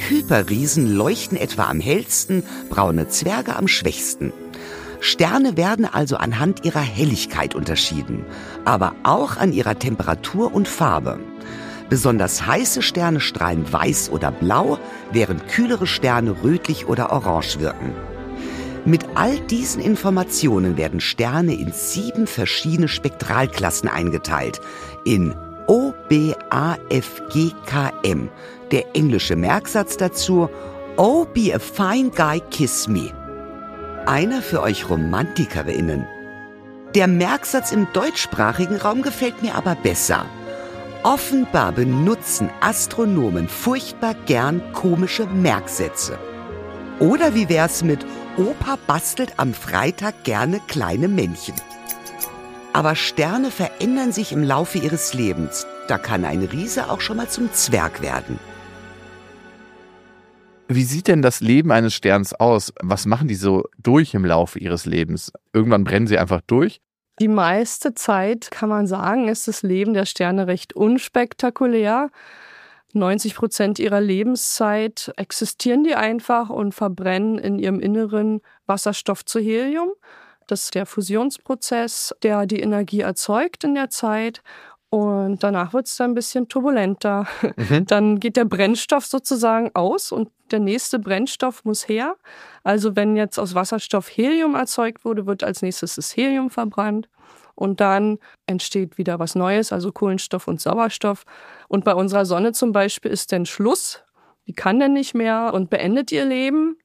Hyperriesen 0.09 0.87
leuchten 0.87 1.37
etwa 1.37 1.65
am 1.65 1.81
hellsten, 1.81 2.45
braune 2.71 3.09
Zwerge 3.09 3.57
am 3.57 3.69
schwächsten. 3.69 4.33
Sterne 5.05 5.59
werden 5.59 5.85
also 5.85 6.17
anhand 6.17 6.65
ihrer 6.65 6.81
Helligkeit 6.81 7.55
unterschieden, 7.55 8.25
aber 8.65 8.95
auch 9.03 9.37
an 9.37 9.53
ihrer 9.53 9.79
Temperatur 9.79 10.55
und 10.55 10.67
Farbe. 10.67 11.21
Besonders 11.91 12.47
heiße 12.47 12.81
Sterne 12.81 13.21
strahlen 13.21 13.71
weiß 13.71 14.09
oder 14.09 14.33
blau, 14.33 14.79
während 15.13 15.47
kühlere 15.49 15.87
Sterne 15.87 16.43
rötlich 16.43 16.87
oder 16.87 17.13
orange 17.13 17.61
wirken. 17.61 17.93
Mit 18.87 19.05
all 19.15 19.39
diesen 19.41 19.83
Informationen 19.83 20.79
werden 20.79 21.01
Sterne 21.01 21.53
in 21.53 21.71
sieben 21.71 22.27
verschiedene 22.27 22.89
Spektralklassen 22.89 23.91
eingeteilt. 23.91 24.63
In 25.05 25.35
O, 25.67 25.93
B, 26.09 26.33
A, 26.49 26.77
F, 26.89 27.21
G, 27.31 27.53
K, 27.67 27.93
M. 28.05 28.31
Der 28.71 28.97
englische 28.97 29.37
Merksatz 29.37 29.99
dazu 29.99 30.49
Oh, 30.97 31.27
be 31.27 31.55
a 31.55 31.59
fine 31.59 32.09
guy, 32.09 32.41
kiss 32.51 32.89
me. 32.89 33.13
Einer 34.07 34.43
für 34.43 34.61
euch 34.61 34.91
Romantikerinnen. 34.91 36.07
Der 36.95 37.07
Merksatz 37.07 37.73
im 37.73 37.87
deutschsprachigen 37.95 38.77
Raum 38.77 39.01
gefällt 39.01 39.41
mir 39.41 39.55
aber 39.55 39.77
besser. 39.77 40.27
Offenbar 41.03 41.73
benutzen 41.73 42.51
Astronomen 42.61 43.49
furchtbar 43.49 44.15
gern 44.27 44.61
komische 44.75 45.25
Merksätze. 45.27 46.19
Oder 47.01 47.35
wie 47.35 47.49
wär's 47.49 47.83
mit 47.83 48.05
Opa 48.37 48.77
bastelt 48.87 49.33
am 49.39 49.55
Freitag 49.55 50.23
gerne 50.25 50.61
kleine 50.69 51.09
Männchen? 51.09 51.55
Aber 52.75 52.97
Sterne 52.97 53.51
verändern 53.51 54.13
sich 54.13 54.33
im 54.33 54.43
Laufe 54.43 54.77
ihres 54.77 55.15
Lebens. 55.15 55.67
Da 55.89 55.97
kann 55.97 56.27
ein 56.27 56.43
Riese 56.43 56.91
auch 56.91 57.01
schon 57.01 57.17
mal 57.17 57.29
zum 57.29 57.51
Zwerg 57.55 58.03
werden. 58.03 58.39
Wie 60.75 60.83
sieht 60.83 61.07
denn 61.07 61.23
das 61.23 61.41
Leben 61.41 61.71
eines 61.71 61.95
Sterns 61.95 62.33
aus? 62.35 62.73
Was 62.83 63.07
machen 63.07 63.29
die 63.29 63.37
so 63.37 63.63
durch 63.79 64.13
im 64.13 64.25
Laufe 64.25 64.59
ihres 64.59 64.87
Lebens? 64.87 65.33
Irgendwann 65.53 65.85
brennen 65.85 66.09
sie 66.09 66.19
einfach 66.19 66.41
durch? 66.49 66.81
Die 67.21 67.29
meiste 67.29 67.95
Zeit, 67.95 68.51
kann 68.51 68.69
man 68.69 68.89
sagen, 68.89 69.29
ist 69.29 69.47
das 69.47 69.63
Leben 69.63 69.95
der 69.95 70.05
Sterne 70.05 70.49
recht 70.49 70.75
unspektakulär. 70.75 72.11
90 72.93 73.37
Prozent 73.37 73.79
ihrer 73.79 74.01
Lebenszeit 74.01 75.13
existieren 75.17 75.85
die 75.85 75.95
einfach 75.95 76.51
und 76.51 76.75
verbrennen 76.75 77.39
in 77.39 77.61
ihrem 77.61 77.79
Inneren 77.79 78.41
Wasserstoff 78.67 79.25
zu 79.25 79.39
Helium. 79.39 79.93
Das 80.49 80.65
ist 80.65 80.75
der 80.75 80.87
Fusionsprozess, 80.87 82.17
der 82.25 82.47
die 82.47 82.59
Energie 82.59 83.01
erzeugt 83.01 83.63
in 83.63 83.77
der 83.77 83.91
Zeit. 83.91 84.43
Und 84.95 85.43
danach 85.43 85.73
wird 85.73 85.89
es 85.89 85.97
dann 85.97 86.13
ein 86.13 86.15
bisschen 86.15 86.47
turbulenter. 86.47 87.27
Mhm. 87.57 87.87
Dann 87.87 88.21
geht 88.21 88.37
der 88.37 88.45
Brennstoff 88.45 89.07
sozusagen 89.07 89.71
aus 89.75 90.13
und 90.13 90.29
der 90.51 90.61
nächste 90.61 90.99
Brennstoff 90.99 91.65
muss 91.65 91.89
her. 91.89 92.17
Also 92.63 92.97
wenn 92.97 93.17
jetzt 93.17 93.39
aus 93.39 93.55
Wasserstoff 93.55 94.09
Helium 94.09 94.55
erzeugt 94.55 95.05
wurde, 95.05 95.27
wird 95.27 95.45
als 95.45 95.63
nächstes 95.63 95.95
das 95.97 96.17
Helium 96.17 96.51
verbrannt. 96.51 97.09
Und 97.55 97.81
dann 97.81 98.19
entsteht 98.47 98.99
wieder 98.99 99.19
was 99.19 99.35
Neues, 99.35 99.73
also 99.73 99.93
Kohlenstoff 99.93 100.49
und 100.49 100.61
Sauerstoff. 100.61 101.25
Und 101.69 101.85
bei 101.85 101.95
unserer 101.95 102.25
Sonne 102.25 102.53
zum 102.53 102.73
Beispiel 102.73 103.11
ist 103.11 103.33
dann 103.33 103.47
Schluss. 103.47 104.03
Die 104.47 104.53
kann 104.53 104.79
dann 104.81 104.93
nicht 104.93 105.15
mehr 105.15 105.53
und 105.55 105.71
beendet 105.71 106.13
ihr 106.13 106.25
Leben. 106.25 106.77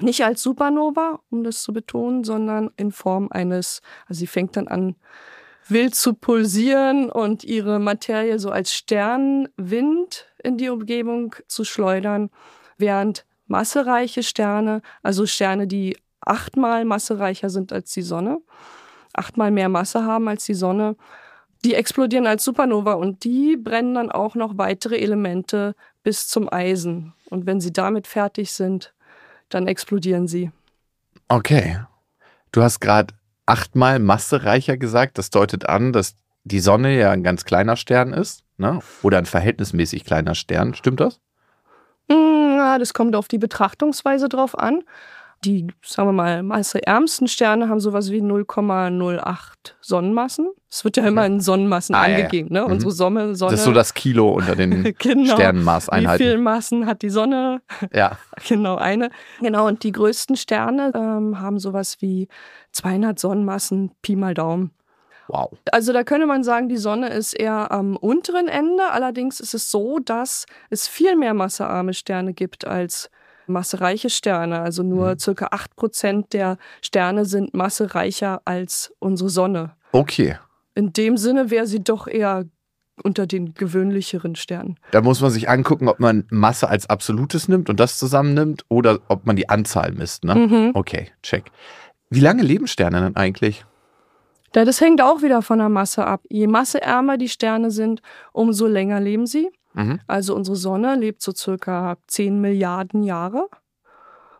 Nicht 0.00 0.24
als 0.24 0.42
Supernova, 0.42 1.20
um 1.30 1.44
das 1.44 1.62
zu 1.62 1.72
betonen, 1.72 2.24
sondern 2.24 2.70
in 2.76 2.92
Form 2.92 3.28
eines, 3.30 3.80
also 4.06 4.20
sie 4.20 4.26
fängt 4.26 4.56
dann 4.56 4.68
an, 4.68 4.96
wild 5.72 5.94
zu 5.94 6.14
pulsieren 6.14 7.10
und 7.10 7.44
ihre 7.44 7.78
Materie 7.78 8.38
so 8.38 8.50
als 8.50 8.72
Sternwind 8.72 10.26
in 10.42 10.58
die 10.58 10.68
Umgebung 10.68 11.34
zu 11.46 11.64
schleudern, 11.64 12.30
während 12.78 13.24
massereiche 13.46 14.22
Sterne, 14.22 14.82
also 15.02 15.26
Sterne, 15.26 15.66
die 15.66 15.96
achtmal 16.20 16.84
massereicher 16.84 17.50
sind 17.50 17.72
als 17.72 17.92
die 17.92 18.02
Sonne, 18.02 18.40
achtmal 19.12 19.50
mehr 19.50 19.68
Masse 19.68 20.04
haben 20.04 20.28
als 20.28 20.44
die 20.44 20.54
Sonne, 20.54 20.96
die 21.64 21.74
explodieren 21.74 22.26
als 22.26 22.44
Supernova 22.44 22.94
und 22.94 23.24
die 23.24 23.56
brennen 23.56 23.94
dann 23.94 24.10
auch 24.10 24.34
noch 24.34 24.58
weitere 24.58 24.98
Elemente 24.98 25.74
bis 26.02 26.26
zum 26.26 26.52
Eisen. 26.52 27.14
Und 27.30 27.46
wenn 27.46 27.60
sie 27.60 27.72
damit 27.72 28.06
fertig 28.06 28.52
sind, 28.52 28.92
dann 29.48 29.68
explodieren 29.68 30.26
sie. 30.26 30.50
Okay. 31.28 31.78
Du 32.50 32.62
hast 32.62 32.80
gerade 32.80 33.14
achtmal 33.46 33.98
massereicher 33.98 34.76
gesagt. 34.76 35.18
Das 35.18 35.30
deutet 35.30 35.68
an, 35.68 35.92
dass 35.92 36.16
die 36.44 36.60
Sonne 36.60 36.96
ja 36.98 37.10
ein 37.10 37.22
ganz 37.22 37.44
kleiner 37.44 37.76
Stern 37.76 38.12
ist, 38.12 38.44
ne? 38.56 38.80
Oder 39.02 39.18
ein 39.18 39.26
verhältnismäßig 39.26 40.04
kleiner 40.04 40.34
Stern. 40.34 40.74
Stimmt 40.74 41.00
das? 41.00 41.20
Mm, 42.08 42.56
ja, 42.56 42.78
das 42.78 42.94
kommt 42.94 43.14
auf 43.14 43.28
die 43.28 43.38
Betrachtungsweise 43.38 44.28
drauf 44.28 44.58
an. 44.58 44.82
Die, 45.44 45.66
sagen 45.84 46.08
wir 46.08 46.12
mal, 46.12 46.42
masseärmsten 46.42 47.26
Sterne 47.26 47.68
haben 47.68 47.80
sowas 47.80 48.12
wie 48.12 48.20
0,08 48.20 49.72
Sonnenmassen. 49.80 50.50
Es 50.70 50.84
wird 50.84 50.96
ja 50.96 51.06
immer 51.06 51.26
in 51.26 51.40
Sonnenmassen 51.40 51.94
ah, 51.94 52.02
angegeben. 52.02 52.54
Ja, 52.54 52.60
ja. 52.60 52.62
Ne? 52.62 52.66
Mhm. 52.68 52.72
Unsere 52.74 52.92
Sonne, 52.92 53.34
Sonne. 53.34 53.50
Das 53.50 53.60
ist 53.60 53.66
so 53.66 53.72
das 53.72 53.92
Kilo 53.92 54.30
unter 54.30 54.54
den 54.54 54.94
genau. 54.98 55.34
Sternenmaßeinheiten. 55.34 56.18
Wie 56.18 56.30
viele 56.30 56.38
Massen 56.38 56.86
hat 56.86 57.02
die 57.02 57.10
Sonne? 57.10 57.60
Ja. 57.92 58.18
genau, 58.48 58.76
eine. 58.76 59.10
Genau, 59.40 59.66
und 59.66 59.82
die 59.82 59.92
größten 59.92 60.36
Sterne 60.36 60.92
ähm, 60.94 61.40
haben 61.40 61.58
sowas 61.58 61.96
wie 62.00 62.28
200 62.70 63.18
Sonnenmassen, 63.18 63.90
Pi 64.00 64.16
mal 64.16 64.34
Daumen. 64.34 64.70
Wow. 65.28 65.50
Also 65.70 65.92
da 65.92 66.04
könnte 66.04 66.26
man 66.26 66.44
sagen, 66.44 66.68
die 66.68 66.76
Sonne 66.76 67.08
ist 67.08 67.34
eher 67.34 67.70
am 67.70 67.96
unteren 67.96 68.48
Ende. 68.48 68.90
Allerdings 68.90 69.40
ist 69.40 69.54
es 69.54 69.70
so, 69.70 69.98
dass 69.98 70.46
es 70.70 70.88
viel 70.88 71.16
mehr 71.16 71.34
massearme 71.34 71.94
Sterne 71.94 72.32
gibt 72.32 72.66
als 72.66 73.10
massereiche 73.46 74.10
Sterne. 74.10 74.60
Also 74.60 74.82
nur 74.82 75.12
mhm. 75.12 75.18
circa 75.18 75.46
8% 75.46 76.30
der 76.32 76.58
Sterne 76.80 77.24
sind 77.24 77.54
massereicher 77.54 78.42
als 78.44 78.92
unsere 78.98 79.30
Sonne. 79.30 79.72
Okay. 79.92 80.36
In 80.74 80.92
dem 80.92 81.16
Sinne 81.16 81.50
wäre 81.50 81.66
sie 81.66 81.82
doch 81.82 82.06
eher 82.06 82.46
unter 83.02 83.26
den 83.26 83.54
gewöhnlicheren 83.54 84.36
Sternen. 84.36 84.78
Da 84.90 85.00
muss 85.00 85.20
man 85.20 85.30
sich 85.30 85.48
angucken, 85.48 85.88
ob 85.88 85.98
man 85.98 86.24
Masse 86.30 86.68
als 86.68 86.88
Absolutes 86.88 87.48
nimmt 87.48 87.70
und 87.70 87.80
das 87.80 87.98
zusammennimmt 87.98 88.64
oder 88.68 89.00
ob 89.08 89.26
man 89.26 89.36
die 89.36 89.48
Anzahl 89.48 89.92
misst. 89.92 90.24
Ne? 90.24 90.34
Mhm. 90.34 90.70
Okay, 90.74 91.10
check. 91.22 91.50
Wie 92.10 92.20
lange 92.20 92.42
leben 92.42 92.66
Sterne 92.66 93.00
denn 93.00 93.16
eigentlich? 93.16 93.64
Ja, 94.54 94.66
das 94.66 94.80
hängt 94.80 95.00
auch 95.00 95.22
wieder 95.22 95.40
von 95.40 95.58
der 95.58 95.70
Masse 95.70 96.06
ab. 96.06 96.22
Je 96.28 96.46
masseärmer 96.46 97.16
die 97.16 97.30
Sterne 97.30 97.70
sind, 97.70 98.02
umso 98.32 98.66
länger 98.66 99.00
leben 99.00 99.26
sie. 99.26 99.50
Mhm. 99.74 100.00
Also 100.06 100.34
unsere 100.34 100.56
Sonne 100.56 100.96
lebt 100.96 101.22
so 101.22 101.32
circa 101.32 101.96
10 102.06 102.40
Milliarden 102.40 103.02
Jahre. 103.02 103.48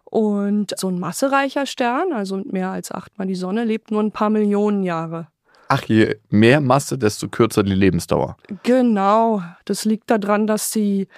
Und 0.05 0.75
so 0.79 0.89
ein 0.89 0.99
massereicher 0.99 1.65
Stern, 1.65 2.13
also 2.13 2.37
mehr 2.45 2.71
als 2.71 2.93
achtmal 2.93 3.27
die 3.27 3.35
Sonne, 3.35 3.65
lebt 3.65 3.91
nur 3.91 4.03
ein 4.03 4.13
paar 4.13 4.29
Millionen 4.29 4.83
Jahre. 4.83 5.29
Ach, 5.69 5.83
je 5.85 6.17
mehr 6.29 6.61
Masse, 6.61 6.99
desto 6.99 7.29
kürzer 7.29 7.63
die 7.63 7.75
Lebensdauer. 7.75 8.37
Genau. 8.63 9.43
Das 9.65 9.87
liegt 9.87 10.11
daran, 10.11 10.47
dass 10.47 10.71
sie, 10.71 11.09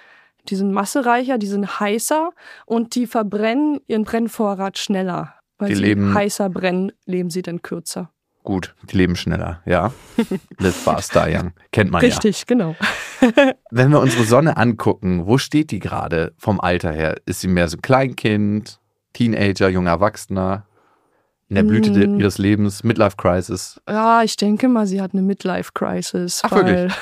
die 0.49 0.55
sind 0.55 0.73
massereicher, 0.73 1.39
die 1.39 1.49
sind 1.49 1.81
heißer 1.81 2.31
und 2.67 2.95
die 2.95 3.09
verbrennen 3.09 3.81
ihren 3.89 4.05
Brennvorrat 4.05 4.79
schneller. 4.79 5.35
Weil 5.59 5.71
die 5.71 5.75
sie 5.75 5.83
leben 5.83 6.15
heißer 6.15 6.49
brennen, 6.51 6.93
leben 7.05 7.31
sie 7.31 7.43
dann 7.43 7.63
kürzer. 7.63 8.11
Gut, 8.45 8.75
die 8.83 8.99
leben 8.99 9.17
schneller, 9.17 9.63
ja. 9.65 9.91
Live 10.59 10.77
faster, 10.77 11.27
young. 11.29 11.55
Kennt 11.73 11.91
man 11.91 12.03
Richtig, 12.03 12.23
ja. 12.23 12.29
Richtig, 12.29 12.47
genau. 12.47 12.77
Wenn 13.71 13.91
wir 13.91 14.01
unsere 14.01 14.25
Sonne 14.25 14.59
angucken, 14.59 15.27
wo 15.27 15.39
steht 15.39 15.71
die 15.71 15.79
gerade 15.79 16.35
vom 16.37 16.61
Alter 16.61 16.93
her? 16.93 17.17
Ist 17.25 17.41
sie 17.41 17.49
mehr 17.49 17.69
so 17.69 17.79
Kleinkind, 17.79 18.81
Teenager, 19.15 19.71
junger 19.71 19.93
Erwachsener? 19.93 20.67
In 21.49 21.57
der 21.57 21.63
Blüte 21.63 21.91
mm. 21.91 22.21
ihres 22.21 22.37
Lebens, 22.37 22.85
Midlife 22.85 23.17
Crisis? 23.17 23.81
Ja, 23.89 24.23
ich 24.23 24.37
denke 24.37 24.69
mal, 24.69 24.87
sie 24.87 25.01
hat 25.01 25.15
eine 25.15 25.23
Midlife 25.23 25.71
Crisis. 25.73 26.43
Ach, 26.45 26.53
wirklich? 26.53 26.93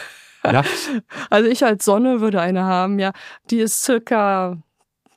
ja. 0.44 0.62
Also 1.30 1.48
ich 1.48 1.64
als 1.64 1.84
Sonne 1.84 2.20
würde 2.20 2.40
eine 2.40 2.62
haben, 2.62 3.00
ja. 3.00 3.12
Die 3.50 3.58
ist 3.58 3.82
circa 3.82 4.58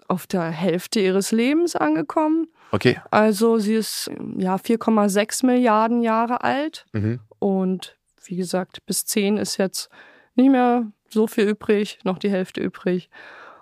auf 0.07 0.27
der 0.27 0.43
Hälfte 0.43 0.99
ihres 0.99 1.31
Lebens 1.31 1.75
angekommen. 1.75 2.47
Okay. 2.71 2.99
Also 3.11 3.57
sie 3.57 3.75
ist 3.75 4.11
ja 4.37 4.55
4,6 4.55 5.45
Milliarden 5.45 6.01
Jahre 6.01 6.43
alt 6.43 6.85
mhm. 6.93 7.19
und 7.39 7.95
wie 8.25 8.35
gesagt, 8.35 8.85
bis 8.85 9.05
zehn 9.05 9.37
ist 9.37 9.57
jetzt 9.57 9.89
nicht 10.35 10.51
mehr 10.51 10.91
so 11.09 11.27
viel 11.27 11.47
übrig, 11.47 11.99
noch 12.03 12.17
die 12.17 12.29
Hälfte 12.29 12.61
übrig. 12.61 13.09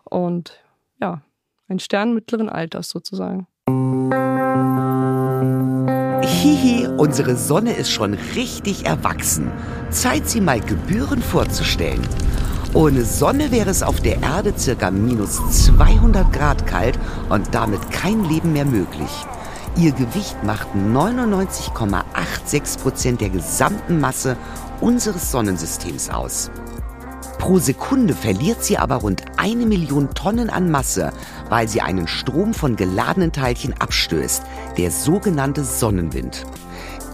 Und 0.05 0.63
ja, 0.99 1.21
ein 1.67 1.79
Stern 1.79 2.13
mittleren 2.13 2.49
Alters 2.49 2.89
sozusagen. 2.89 3.47
Hihi, 6.25 6.87
unsere 6.97 7.35
Sonne 7.35 7.73
ist 7.73 7.91
schon 7.91 8.13
richtig 8.35 8.85
erwachsen. 8.85 9.51
Zeit, 9.89 10.27
sie 10.27 10.41
mal 10.41 10.59
gebührend 10.59 11.23
vorzustellen. 11.23 12.01
Ohne 12.75 13.05
Sonne 13.05 13.51
wäre 13.51 13.69
es 13.69 13.83
auf 13.83 14.01
der 14.01 14.19
Erde 14.23 14.51
circa 14.57 14.89
minus 14.89 15.39
200 15.65 16.33
Grad 16.33 16.65
kalt 16.65 16.97
und 17.29 17.53
damit 17.53 17.91
kein 17.91 18.23
Leben 18.23 18.53
mehr 18.53 18.65
möglich. 18.65 19.11
Ihr 19.75 19.91
Gewicht 19.91 20.43
macht 20.43 20.67
99,86 20.75 22.79
Prozent 22.79 23.21
der 23.21 23.29
gesamten 23.29 23.99
Masse 23.99 24.37
unseres 24.81 25.31
Sonnensystems 25.31 26.09
aus. 26.09 26.49
Pro 27.37 27.59
Sekunde 27.59 28.15
verliert 28.15 28.63
sie 28.63 28.79
aber 28.79 28.95
rund 28.95 29.23
eine 29.37 29.67
Million 29.67 30.09
Tonnen 30.15 30.49
an 30.49 30.71
Masse, 30.71 31.13
weil 31.49 31.67
sie 31.67 31.81
einen 31.81 32.07
Strom 32.07 32.55
von 32.55 32.75
geladenen 32.75 33.31
Teilchen 33.31 33.75
abstößt, 33.79 34.41
der 34.77 34.89
sogenannte 34.89 35.63
Sonnenwind. 35.63 36.47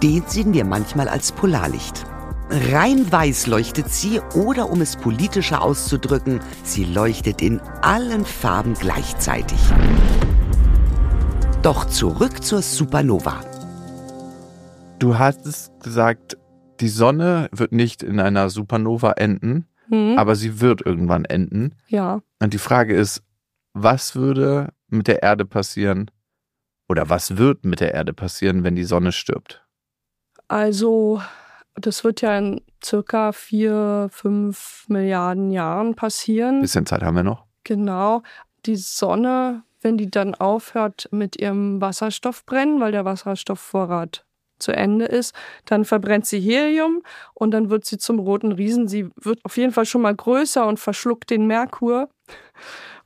Den 0.02 0.24
sehen 0.26 0.54
wir 0.54 0.64
manchmal 0.64 1.10
als 1.10 1.34
Polarlicht. 1.34 2.06
Rein 2.52 3.12
weiß 3.12 3.46
leuchtet 3.48 3.90
sie 3.90 4.20
oder 4.36 4.70
um 4.72 4.82
es 4.82 4.96
politischer 4.96 5.62
auszudrücken, 5.62 6.40
sie 6.64 6.84
leuchtet 6.84 7.42
in 7.42 7.60
allen 7.82 8.26
Farben 8.26 8.74
gleichzeitig. 8.74 9.60
Doch 11.62 11.86
zurück 11.86 12.44
zur 12.44 12.62
Supernova. 12.62 13.42
Du 14.98 15.18
hast 15.20 15.46
es 15.46 15.72
gesagt, 15.84 16.38
die 16.80 16.88
Sonne 16.90 17.50
wird 17.52 17.72
nicht 17.72 18.02
in 18.02 18.20
einer 18.20 18.50
Supernova 18.50 19.12
enden, 19.14 19.66
Hm? 19.90 20.18
aber 20.18 20.36
sie 20.36 20.60
wird 20.60 20.86
irgendwann 20.86 21.26
enden. 21.26 21.76
Ja. 21.88 22.22
Und 22.42 22.54
die 22.54 22.60
Frage 22.60 22.96
ist, 22.96 23.24
was 23.74 24.16
würde 24.16 24.70
mit 24.88 25.08
der 25.08 25.22
Erde 25.24 25.46
passieren 25.46 26.10
oder 26.88 27.10
was 27.10 27.38
wird 27.38 27.66
mit 27.66 27.80
der 27.80 27.94
Erde 27.94 28.14
passieren, 28.14 28.64
wenn 28.64 28.76
die 28.76 28.84
Sonne 28.84 29.12
stirbt? 29.12 29.66
Also, 30.48 31.22
das 31.80 32.04
wird 32.04 32.22
ja 32.22 32.38
in 32.38 32.62
circa 32.84 33.32
vier, 33.32 34.10
fünf 34.12 34.86
Milliarden 34.88 35.52
Jahren 35.52 35.96
passieren. 35.96 36.62
Bisschen 36.62 36.86
Zeit 36.86 37.04
haben 37.04 37.16
wir 37.16 37.24
noch. 37.24 37.46
Genau. 37.64 38.24
Die 38.66 38.76
Sonne, 38.76 39.64
wenn 39.82 39.98
die 39.98 40.10
dann 40.10 40.36
aufhört 40.36 41.08
mit 41.12 41.40
ihrem 41.40 41.82
Wasserstoffbrennen, 41.82 42.80
weil 42.80 42.92
der 42.92 43.06
Wasserstoffvorrat 43.06 44.26
zu 44.60 44.74
Ende 44.74 45.06
ist, 45.06 45.34
dann 45.66 45.86
verbrennt 45.86 46.26
sie 46.26 46.40
Helium 46.40 47.02
und 47.34 47.52
dann 47.52 47.70
wird 47.70 47.86
sie 47.86 47.98
zum 47.98 48.20
roten 48.20 48.52
Riesen. 48.52 48.88
Sie 48.88 49.10
wird 49.16 49.40
auf 49.44 49.58
jeden 49.58 49.72
Fall 49.72 49.86
schon 49.86 50.02
mal 50.02 50.16
größer 50.16 50.68
und 50.68 50.80
verschluckt 50.80 51.30
den 51.30 51.48
Merkur. 51.48 52.10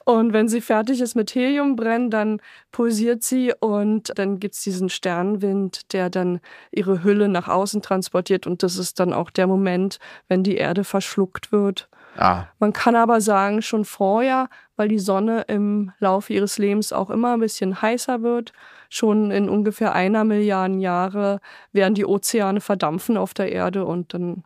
Und 0.06 0.34
wenn 0.34 0.48
sie 0.48 0.62
fertig 0.62 1.00
ist 1.02 1.16
mit 1.16 1.34
Heliumbrennen, 1.34 2.10
dann 2.10 2.42
pulsiert 2.72 3.24
sie 3.24 3.54
und 3.60 4.12
dann 4.18 4.40
gibt 4.40 4.56
es 4.56 4.62
diesen 4.62 4.90
Sternwind, 4.90 5.94
der 5.94 6.10
dann 6.10 6.40
ihre 6.72 7.04
Hülle 7.04 7.30
nach 7.30 7.48
außen 7.48 7.82
transportiert. 7.82 8.46
Und 8.46 8.64
das 8.64 8.78
ist 8.78 9.00
dann 9.00 9.14
auch 9.14 9.30
der 9.30 9.48
Moment, 9.48 10.00
wenn 10.28 10.44
die 10.44 10.58
Erde 10.58 10.84
verschluckt 10.84 11.52
wird. 11.52 11.88
Ah, 12.16 12.46
Man 12.60 12.74
kann 12.74 12.96
aber 12.96 13.22
sagen, 13.22 13.62
schon 13.64 13.86
vorher, 13.86 14.48
weil 14.76 14.88
die 14.88 15.00
Sonne 15.00 15.46
im 15.48 15.92
Laufe 16.00 16.32
ihres 16.34 16.58
Lebens 16.60 16.94
auch 16.94 17.10
immer 17.10 17.34
ein 17.34 17.40
bisschen 17.40 17.82
heißer 17.82 18.22
wird, 18.22 18.54
schon 18.90 19.32
in 19.32 19.50
ungefähr 19.50 19.94
einer 19.94 20.24
Milliarde 20.24 20.76
Jahre 20.78 21.40
werden 21.72 21.96
die 21.96 22.06
Ozeane 22.06 22.62
verdampfen 22.62 23.18
auf 23.18 23.34
der 23.34 23.52
Erde 23.52 23.86
und 23.86 24.14
dann 24.14 24.44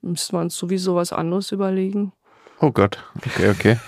müssen 0.00 0.36
wir 0.36 0.40
uns 0.42 0.56
sowieso 0.56 0.94
was 0.94 1.12
anderes 1.12 1.50
überlegen. 1.50 2.12
oh 2.60 2.70
Gott. 2.70 3.02
Okay, 3.16 3.50
okay. 3.50 3.78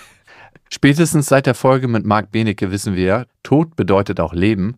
Spätestens 0.69 1.27
seit 1.27 1.45
der 1.45 1.55
Folge 1.55 1.87
mit 1.87 2.05
Marc 2.05 2.31
Benecke 2.31 2.71
wissen 2.71 2.95
wir, 2.95 3.27
Tod 3.43 3.75
bedeutet 3.75 4.19
auch 4.19 4.33
Leben. 4.33 4.77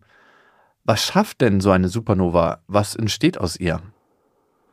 Was 0.84 1.04
schafft 1.04 1.40
denn 1.40 1.60
so 1.60 1.70
eine 1.70 1.88
Supernova? 1.88 2.60
Was 2.66 2.94
entsteht 2.96 3.38
aus 3.38 3.56
ihr? 3.58 3.80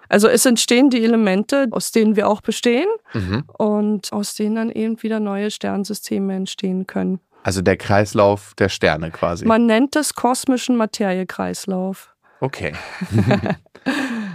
Also 0.07 0.27
es 0.27 0.45
entstehen 0.45 0.89
die 0.89 1.03
Elemente, 1.03 1.67
aus 1.71 1.91
denen 1.91 2.15
wir 2.15 2.27
auch 2.29 2.41
bestehen 2.41 2.87
Mhm. 3.13 3.43
und 3.57 4.13
aus 4.13 4.35
denen 4.35 4.55
dann 4.55 4.69
eben 4.71 5.01
wieder 5.01 5.19
neue 5.19 5.49
Sternsysteme 5.51 6.35
entstehen 6.35 6.85
können. 6.85 7.19
Also 7.43 7.61
der 7.61 7.77
Kreislauf 7.77 8.53
der 8.57 8.69
Sterne 8.69 9.11
quasi. 9.11 9.45
Man 9.45 9.65
nennt 9.65 9.95
es 9.95 10.13
kosmischen 10.13 10.77
Materiekreislauf. 10.77 12.15
Okay. 12.39 12.73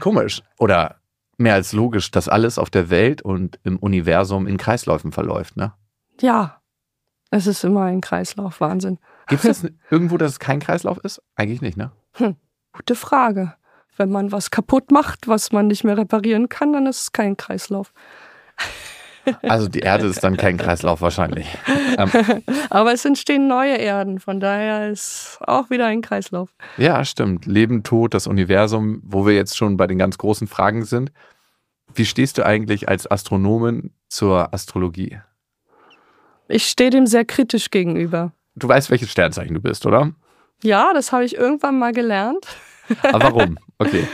Komisch. 0.01 0.43
Oder 0.59 0.97
mehr 1.37 1.55
als 1.55 1.73
logisch, 1.73 2.11
dass 2.11 2.29
alles 2.29 2.59
auf 2.59 2.71
der 2.71 2.91
Welt 2.91 3.23
und 3.23 3.59
im 3.65 3.79
Universum 3.79 4.47
in 4.47 4.57
Kreisläufen 4.59 5.13
verläuft, 5.13 5.57
ne? 5.57 5.73
Ja, 6.21 6.60
es 7.31 7.47
ist 7.47 7.65
immer 7.65 7.85
ein 7.85 8.01
Kreislauf, 8.01 8.61
Wahnsinn. 8.61 8.99
Gibt 9.29 9.45
es 9.45 9.65
irgendwo, 9.91 10.17
dass 10.17 10.33
es 10.33 10.39
kein 10.41 10.61
Kreislauf 10.61 10.99
ist? 10.99 11.23
Eigentlich 11.37 11.61
nicht, 11.63 11.77
ne? 11.77 11.93
Gute 12.73 12.95
Frage. 12.95 13.55
Wenn 13.97 14.11
man 14.11 14.33
was 14.33 14.51
kaputt 14.51 14.91
macht, 14.91 15.29
was 15.29 15.53
man 15.53 15.67
nicht 15.67 15.85
mehr 15.85 15.97
reparieren 15.97 16.49
kann, 16.49 16.73
dann 16.73 16.87
ist 16.87 17.03
es 17.03 17.13
kein 17.13 17.37
Kreislauf. 17.37 17.93
Also 19.43 19.69
die 19.69 19.81
Erde 19.81 20.07
ist 20.07 20.25
dann 20.25 20.37
kein 20.37 20.57
Kreislauf 20.57 21.03
wahrscheinlich. 21.03 21.47
Ähm, 21.99 22.11
Aber 22.71 22.93
es 22.93 23.05
entstehen 23.05 23.49
neue 23.49 23.77
Erden, 23.77 24.19
von 24.19 24.41
daher 24.41 24.91
ist 24.91 25.39
auch 25.47 25.69
wieder 25.71 25.87
ein 25.87 26.01
Kreislauf. 26.01 26.49
ja, 26.79 27.05
stimmt. 27.05 27.47
Leben, 27.47 27.83
Tod, 27.83 28.15
das 28.15 28.27
Universum, 28.27 29.01
wo 29.05 29.27
wir 29.27 29.35
jetzt 29.35 29.57
schon 29.57 29.77
bei 29.77 29.87
den 29.87 29.99
ganz 29.99 30.17
großen 30.19 30.49
Fragen 30.49 30.85
sind. 30.85 31.13
Wie 31.95 32.07
stehst 32.07 32.39
du 32.39 32.47
eigentlich 32.47 32.89
als 32.89 33.11
Astronomin 33.11 33.93
zur 34.09 34.55
Astrologie? 34.55 35.21
Ich 36.51 36.67
stehe 36.67 36.91
dem 36.91 37.07
sehr 37.07 37.25
kritisch 37.25 37.71
gegenüber. 37.71 38.33
Du 38.57 38.69
weißt, 38.69 38.91
welches 38.91 39.11
Sternzeichen 39.11 39.55
du 39.55 39.61
bist, 39.61 39.87
oder? 39.87 40.13
Ja, 40.63 40.93
das 40.93 41.13
habe 41.13 41.25
ich 41.25 41.37
irgendwann 41.37 41.79
mal 41.79 41.93
gelernt. 41.93 42.47
Aber 43.03 43.23
warum? 43.33 43.57
Okay. 43.79 44.07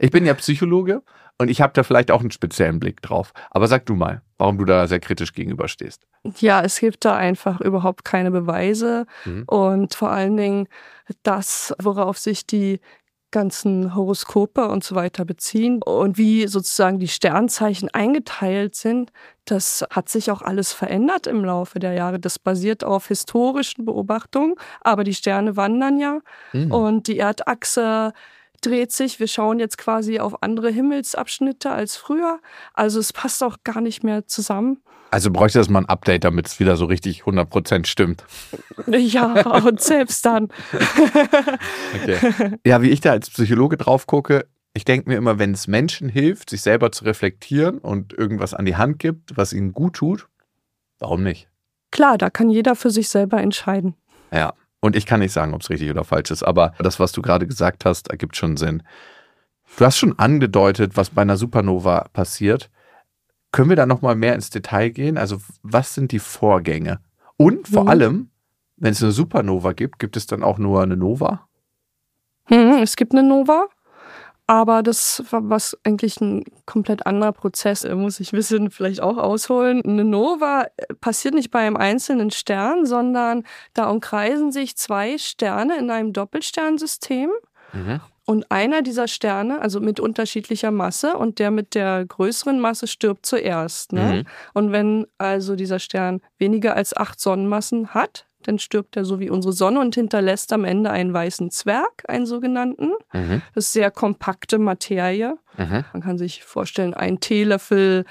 Ich 0.00 0.10
bin 0.10 0.26
ja 0.26 0.34
Psychologe 0.34 1.02
und 1.38 1.48
ich 1.48 1.60
habe 1.60 1.72
da 1.72 1.82
vielleicht 1.84 2.10
auch 2.10 2.20
einen 2.20 2.32
speziellen 2.32 2.80
Blick 2.80 3.00
drauf. 3.00 3.32
Aber 3.50 3.66
sag 3.68 3.86
du 3.86 3.94
mal, 3.94 4.20
warum 4.36 4.58
du 4.58 4.64
da 4.64 4.86
sehr 4.88 5.00
kritisch 5.00 5.32
gegenüberstehst. 5.32 6.06
Ja, 6.38 6.60
es 6.62 6.80
gibt 6.80 7.04
da 7.04 7.16
einfach 7.16 7.60
überhaupt 7.60 8.04
keine 8.04 8.30
Beweise 8.30 9.06
Mhm. 9.24 9.44
und 9.46 9.94
vor 9.94 10.10
allen 10.10 10.36
Dingen 10.36 10.68
das, 11.22 11.74
worauf 11.80 12.18
sich 12.18 12.46
die 12.46 12.80
ganzen 13.30 13.94
Horoskope 13.94 14.68
und 14.68 14.82
so 14.84 14.94
weiter 14.94 15.24
beziehen 15.24 15.82
und 15.82 16.18
wie 16.18 16.46
sozusagen 16.46 16.98
die 16.98 17.08
Sternzeichen 17.08 17.88
eingeteilt 17.92 18.74
sind, 18.74 19.12
das 19.44 19.84
hat 19.90 20.08
sich 20.08 20.30
auch 20.30 20.42
alles 20.42 20.72
verändert 20.72 21.26
im 21.26 21.44
Laufe 21.44 21.78
der 21.78 21.92
Jahre. 21.92 22.18
Das 22.18 22.38
basiert 22.38 22.84
auf 22.84 23.08
historischen 23.08 23.84
Beobachtungen, 23.84 24.54
aber 24.80 25.04
die 25.04 25.14
Sterne 25.14 25.56
wandern 25.56 25.98
ja 25.98 26.18
Mhm. 26.52 26.72
und 26.72 27.06
die 27.08 27.18
Erdachse 27.18 28.12
dreht 28.60 28.92
sich. 28.92 29.20
Wir 29.20 29.28
schauen 29.28 29.58
jetzt 29.58 29.78
quasi 29.78 30.18
auf 30.18 30.42
andere 30.42 30.70
Himmelsabschnitte 30.70 31.70
als 31.70 31.96
früher. 31.96 32.40
Also 32.74 33.00
es 33.00 33.12
passt 33.12 33.42
auch 33.42 33.58
gar 33.64 33.80
nicht 33.80 34.04
mehr 34.04 34.26
zusammen. 34.26 34.78
Also 35.10 35.30
bräuchte 35.30 35.58
das 35.58 35.68
mal 35.68 35.80
ein 35.80 35.88
Update, 35.88 36.24
damit 36.24 36.46
es 36.46 36.60
wieder 36.60 36.76
so 36.76 36.84
richtig 36.84 37.22
100% 37.22 37.86
stimmt. 37.86 38.24
Ja, 38.86 39.46
und 39.64 39.80
selbst 39.80 40.24
dann. 40.24 40.48
Okay. 42.02 42.58
Ja, 42.64 42.80
wie 42.82 42.90
ich 42.90 43.00
da 43.00 43.10
als 43.10 43.28
Psychologe 43.30 43.76
drauf 43.76 44.06
gucke, 44.06 44.46
ich 44.72 44.84
denke 44.84 45.08
mir 45.08 45.16
immer, 45.16 45.38
wenn 45.38 45.52
es 45.52 45.66
Menschen 45.66 46.08
hilft, 46.08 46.50
sich 46.50 46.62
selber 46.62 46.92
zu 46.92 47.04
reflektieren 47.04 47.78
und 47.78 48.12
irgendwas 48.12 48.54
an 48.54 48.64
die 48.64 48.76
Hand 48.76 49.00
gibt, 49.00 49.36
was 49.36 49.52
ihnen 49.52 49.72
gut 49.72 49.94
tut, 49.94 50.28
warum 51.00 51.24
nicht? 51.24 51.48
Klar, 51.90 52.18
da 52.18 52.30
kann 52.30 52.50
jeder 52.50 52.76
für 52.76 52.90
sich 52.90 53.08
selber 53.08 53.40
entscheiden. 53.40 53.94
Ja. 54.32 54.54
Und 54.80 54.96
ich 54.96 55.06
kann 55.06 55.20
nicht 55.20 55.32
sagen, 55.32 55.52
ob 55.54 55.60
es 55.60 55.70
richtig 55.70 55.90
oder 55.90 56.04
falsch 56.04 56.30
ist, 56.30 56.42
aber 56.42 56.72
das, 56.78 56.98
was 56.98 57.12
du 57.12 57.20
gerade 57.22 57.46
gesagt 57.46 57.84
hast, 57.84 58.08
ergibt 58.10 58.36
schon 58.36 58.56
Sinn. 58.56 58.82
Du 59.76 59.84
hast 59.84 59.98
schon 59.98 60.18
angedeutet, 60.18 60.96
was 60.96 61.10
bei 61.10 61.22
einer 61.22 61.36
Supernova 61.36 62.08
passiert. 62.12 62.70
Können 63.52 63.68
wir 63.68 63.76
da 63.76 63.86
nochmal 63.86 64.14
mehr 64.14 64.34
ins 64.34 64.50
Detail 64.50 64.88
gehen? 64.90 65.18
Also, 65.18 65.38
was 65.62 65.94
sind 65.94 66.12
die 66.12 66.18
Vorgänge? 66.18 67.00
Und 67.36 67.68
vor 67.68 67.84
Mhm. 67.84 67.88
allem, 67.88 68.30
wenn 68.76 68.92
es 68.92 69.02
eine 69.02 69.12
Supernova 69.12 69.72
gibt, 69.72 69.98
gibt 69.98 70.16
es 70.16 70.26
dann 70.26 70.42
auch 70.42 70.58
nur 70.58 70.82
eine 70.82 70.96
Nova? 70.96 71.46
Hm, 72.46 72.82
es 72.82 72.96
gibt 72.96 73.12
eine 73.12 73.22
Nova, 73.22 73.66
aber 74.50 74.82
das 74.82 75.22
war 75.30 75.48
was 75.48 75.78
eigentlich 75.84 76.20
ein 76.20 76.42
komplett 76.66 77.06
anderer 77.06 77.30
Prozess. 77.30 77.84
Muss 77.84 78.18
ich 78.18 78.32
ein 78.32 78.36
bisschen 78.36 78.72
vielleicht 78.72 79.00
auch 79.00 79.16
ausholen. 79.16 79.80
Eine 79.84 80.04
Nova 80.04 80.66
äh, 80.76 80.92
passiert 81.00 81.34
nicht 81.34 81.52
bei 81.52 81.60
einem 81.60 81.76
einzelnen 81.76 82.32
Stern, 82.32 82.84
sondern 82.84 83.44
da 83.74 83.88
umkreisen 83.88 84.50
sich 84.50 84.76
zwei 84.76 85.18
Sterne 85.18 85.78
in 85.78 85.88
einem 85.88 86.12
Doppelsternsystem. 86.12 87.30
Und 88.24 88.50
einer 88.50 88.82
dieser 88.82 89.06
Sterne, 89.06 89.60
also 89.60 89.78
mit 89.78 90.00
unterschiedlicher 90.00 90.72
Masse 90.72 91.14
und 91.16 91.38
der 91.38 91.52
mit 91.52 91.76
der 91.76 92.04
größeren 92.04 92.58
Masse 92.58 92.88
stirbt 92.88 93.26
zuerst. 93.26 93.92
Ne? 93.92 94.02
Mhm. 94.02 94.24
Und 94.52 94.72
wenn 94.72 95.06
also 95.16 95.54
dieser 95.54 95.78
Stern 95.78 96.22
weniger 96.38 96.74
als 96.74 96.96
acht 96.96 97.20
Sonnenmassen 97.20 97.94
hat, 97.94 98.26
dann 98.44 98.58
stirbt 98.58 98.96
er 98.96 99.04
so 99.04 99.20
wie 99.20 99.30
unsere 99.30 99.52
Sonne 99.52 99.80
und 99.80 99.94
hinterlässt 99.94 100.52
am 100.52 100.64
Ende 100.64 100.90
einen 100.90 101.12
weißen 101.12 101.50
Zwerg, 101.50 102.04
einen 102.08 102.26
sogenannten. 102.26 102.92
Mhm. 103.12 103.42
Das 103.54 103.66
ist 103.66 103.72
sehr 103.72 103.90
kompakte 103.90 104.58
Materie. 104.58 105.36
Mhm. 105.56 105.84
Man 105.92 106.02
kann 106.02 106.18
sich 106.18 106.44
vorstellen, 106.44 106.94
ein 106.94 107.20
Teelöffel 107.20 108.04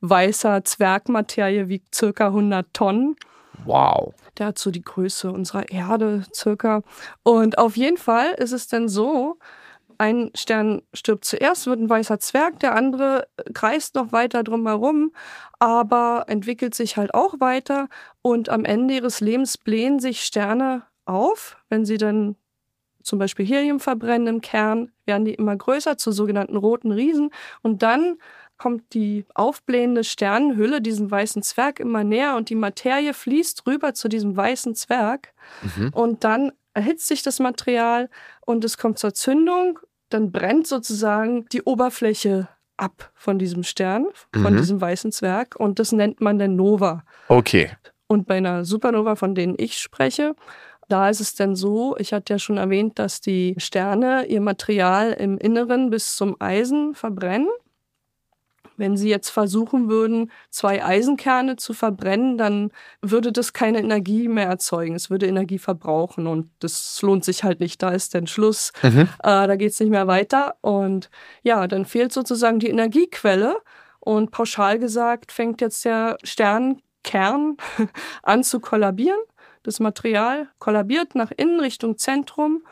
weißer 0.00 0.64
Zwergmaterie 0.64 1.68
wiegt 1.68 1.94
circa 1.94 2.26
100 2.28 2.66
Tonnen. 2.72 3.16
Wow. 3.64 4.14
Der 4.38 4.46
hat 4.46 4.58
so 4.58 4.70
die 4.70 4.82
Größe 4.82 5.30
unserer 5.30 5.70
Erde 5.70 6.24
circa. 6.34 6.82
Und 7.22 7.58
auf 7.58 7.76
jeden 7.76 7.96
Fall 7.96 8.32
ist 8.36 8.52
es 8.52 8.68
dann 8.68 8.88
so, 8.88 9.38
ein 9.98 10.30
Stern 10.34 10.82
stirbt 10.92 11.24
zuerst, 11.24 11.66
wird 11.66 11.80
ein 11.80 11.90
weißer 11.90 12.18
Zwerg, 12.18 12.60
der 12.60 12.74
andere 12.74 13.28
kreist 13.54 13.94
noch 13.94 14.12
weiter 14.12 14.42
drumherum, 14.42 15.12
aber 15.58 16.24
entwickelt 16.28 16.74
sich 16.74 16.96
halt 16.96 17.14
auch 17.14 17.40
weiter 17.40 17.88
und 18.22 18.48
am 18.48 18.64
Ende 18.64 18.94
ihres 18.94 19.20
Lebens 19.20 19.58
blähen 19.58 19.98
sich 19.98 20.20
Sterne 20.20 20.82
auf, 21.04 21.56
wenn 21.68 21.84
sie 21.84 21.98
dann 21.98 22.36
zum 23.02 23.18
Beispiel 23.18 23.46
Helium 23.46 23.78
verbrennen 23.78 24.26
im 24.26 24.40
Kern, 24.40 24.90
werden 25.04 25.24
die 25.24 25.34
immer 25.34 25.56
größer 25.56 25.96
zu 25.96 26.10
sogenannten 26.10 26.56
roten 26.56 26.90
Riesen 26.90 27.30
und 27.62 27.82
dann 27.82 28.16
kommt 28.58 28.94
die 28.94 29.26
aufblähende 29.34 30.02
Sternenhülle 30.02 30.80
diesem 30.80 31.10
weißen 31.10 31.42
Zwerg 31.42 31.78
immer 31.78 32.04
näher 32.04 32.36
und 32.36 32.48
die 32.48 32.54
Materie 32.54 33.14
fließt 33.14 33.66
rüber 33.66 33.94
zu 33.94 34.08
diesem 34.08 34.36
weißen 34.36 34.74
Zwerg 34.74 35.34
mhm. 35.76 35.90
und 35.90 36.24
dann 36.24 36.52
erhitzt 36.76 37.08
sich 37.08 37.22
das 37.22 37.40
Material 37.40 38.10
und 38.42 38.64
es 38.64 38.76
kommt 38.76 38.98
zur 38.98 39.14
Zündung, 39.14 39.78
dann 40.10 40.30
brennt 40.30 40.66
sozusagen 40.66 41.46
die 41.46 41.62
Oberfläche 41.62 42.48
ab 42.76 43.10
von 43.14 43.38
diesem 43.38 43.62
Stern, 43.62 44.06
von 44.34 44.52
mhm. 44.52 44.58
diesem 44.58 44.80
weißen 44.80 45.10
Zwerg 45.10 45.56
und 45.56 45.78
das 45.78 45.92
nennt 45.92 46.20
man 46.20 46.38
dann 46.38 46.54
Nova. 46.54 47.02
Okay. 47.28 47.70
Und 48.06 48.26
bei 48.26 48.36
einer 48.36 48.64
Supernova, 48.64 49.16
von 49.16 49.34
denen 49.34 49.54
ich 49.56 49.78
spreche, 49.78 50.36
da 50.88 51.08
ist 51.08 51.20
es 51.20 51.34
dann 51.34 51.56
so, 51.56 51.96
ich 51.98 52.12
hatte 52.12 52.34
ja 52.34 52.38
schon 52.38 52.58
erwähnt, 52.58 52.98
dass 52.98 53.20
die 53.20 53.54
Sterne 53.56 54.26
ihr 54.26 54.42
Material 54.42 55.12
im 55.12 55.38
Inneren 55.38 55.90
bis 55.90 56.14
zum 56.16 56.36
Eisen 56.40 56.94
verbrennen. 56.94 57.48
Wenn 58.76 58.96
Sie 58.96 59.08
jetzt 59.08 59.30
versuchen 59.30 59.88
würden, 59.88 60.30
zwei 60.50 60.84
Eisenkerne 60.84 61.56
zu 61.56 61.72
verbrennen, 61.72 62.38
dann 62.38 62.70
würde 63.00 63.32
das 63.32 63.52
keine 63.52 63.78
Energie 63.78 64.28
mehr 64.28 64.46
erzeugen. 64.46 64.94
Es 64.94 65.10
würde 65.10 65.26
Energie 65.26 65.58
verbrauchen 65.58 66.26
und 66.26 66.50
das 66.60 67.00
lohnt 67.02 67.24
sich 67.24 67.44
halt 67.44 67.60
nicht. 67.60 67.82
Da 67.82 67.90
ist 67.90 68.14
dann 68.14 68.26
Schluss. 68.26 68.72
Mhm. 68.82 69.08
Äh, 69.22 69.46
da 69.46 69.56
geht 69.56 69.72
es 69.72 69.80
nicht 69.80 69.90
mehr 69.90 70.06
weiter. 70.06 70.56
Und 70.60 71.10
ja, 71.42 71.66
dann 71.66 71.84
fehlt 71.84 72.12
sozusagen 72.12 72.58
die 72.58 72.68
Energiequelle. 72.68 73.56
Und 74.00 74.30
pauschal 74.30 74.78
gesagt 74.78 75.32
fängt 75.32 75.60
jetzt 75.60 75.84
der 75.84 76.16
Sternkern 76.22 77.56
an 78.22 78.44
zu 78.44 78.60
kollabieren. 78.60 79.18
Das 79.62 79.80
Material 79.80 80.48
kollabiert 80.58 81.16
nach 81.16 81.32
innen 81.36 81.58
Richtung 81.58 81.98
Zentrum. 81.98 82.64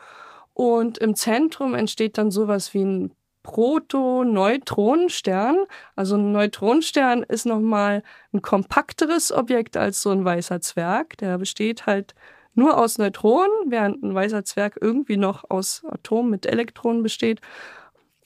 Und 0.53 0.97
im 0.99 1.15
Zentrum 1.15 1.75
entsteht 1.75 2.17
dann 2.17 2.31
sowas 2.31 2.73
wie 2.73 2.85
ein 2.85 3.11
Protoneutronenstern. 3.45 5.65
Also 5.95 6.15
ein 6.15 6.31
Neutronenstern 6.31 7.21
ist 7.21 7.45
nochmal 7.45 8.01
ein 8.33 8.41
kompakteres 8.41 9.31
Objekt 9.31 9.77
als 9.77 10.01
so 10.01 10.09
ein 10.09 10.25
weißer 10.25 10.61
Zwerg. 10.61 11.15
Der 11.19 11.37
besteht 11.37 11.85
halt 11.85 12.15
nur 12.55 12.75
aus 12.75 12.97
Neutronen, 12.97 13.51
während 13.67 14.01
ein 14.01 14.15
weißer 14.15 14.45
Zwerg 14.45 14.79
irgendwie 14.81 15.17
noch 15.17 15.43
aus 15.47 15.83
Atomen 15.87 16.31
mit 16.31 16.47
Elektronen 16.47 17.03
besteht. 17.03 17.39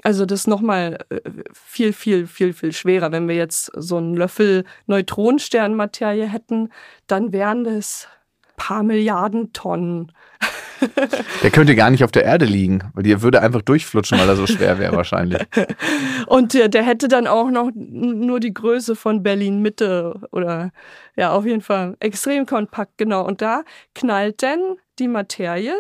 Also 0.04 0.26
das 0.26 0.40
ist 0.42 0.48
nochmal 0.48 1.00
äh, 1.10 1.20
viel, 1.52 1.92
viel, 1.92 2.26
viel, 2.26 2.54
viel 2.54 2.72
schwerer. 2.72 3.12
Wenn 3.12 3.28
wir 3.28 3.36
jetzt 3.36 3.72
so 3.76 3.98
einen 3.98 4.16
Löffel 4.16 4.64
Neutronensternmaterie 4.86 6.28
hätten, 6.28 6.70
dann 7.08 7.34
wären 7.34 7.66
das 7.66 8.08
paar 8.56 8.84
Milliarden 8.84 9.52
Tonnen. 9.52 10.14
Der 11.44 11.52
könnte 11.52 11.76
gar 11.76 11.90
nicht 11.90 12.04
auf 12.04 12.12
der 12.12 12.24
Erde 12.24 12.46
liegen, 12.46 12.92
weil 12.94 13.04
der 13.04 13.22
würde 13.22 13.42
einfach 13.42 13.62
durchflutschen, 13.62 14.20
weil 14.20 14.28
er 14.28 14.36
so 14.36 14.48
schwer 14.48 14.80
wäre 14.80 14.96
wahrscheinlich. 14.96 15.42
Und 16.28 16.54
der, 16.54 16.70
der 16.70 16.84
hätte 16.84 17.08
dann 17.08 17.28
auch 17.28 17.50
noch 17.50 17.72
nur 17.74 18.40
die 18.40 18.54
Größe 18.54 18.96
von 18.96 19.24
Berlin 19.24 19.62
Mitte 19.62 20.22
oder 20.32 20.72
ja, 21.16 21.32
auf 21.32 21.46
jeden 21.46 21.62
Fall 21.62 21.96
extrem 22.00 22.46
kompakt, 22.46 22.98
genau. 22.98 23.26
Und 23.26 23.42
da 23.42 23.64
knallt 23.96 24.44
dann 24.44 24.60
die 25.00 25.08
Materie, 25.08 25.74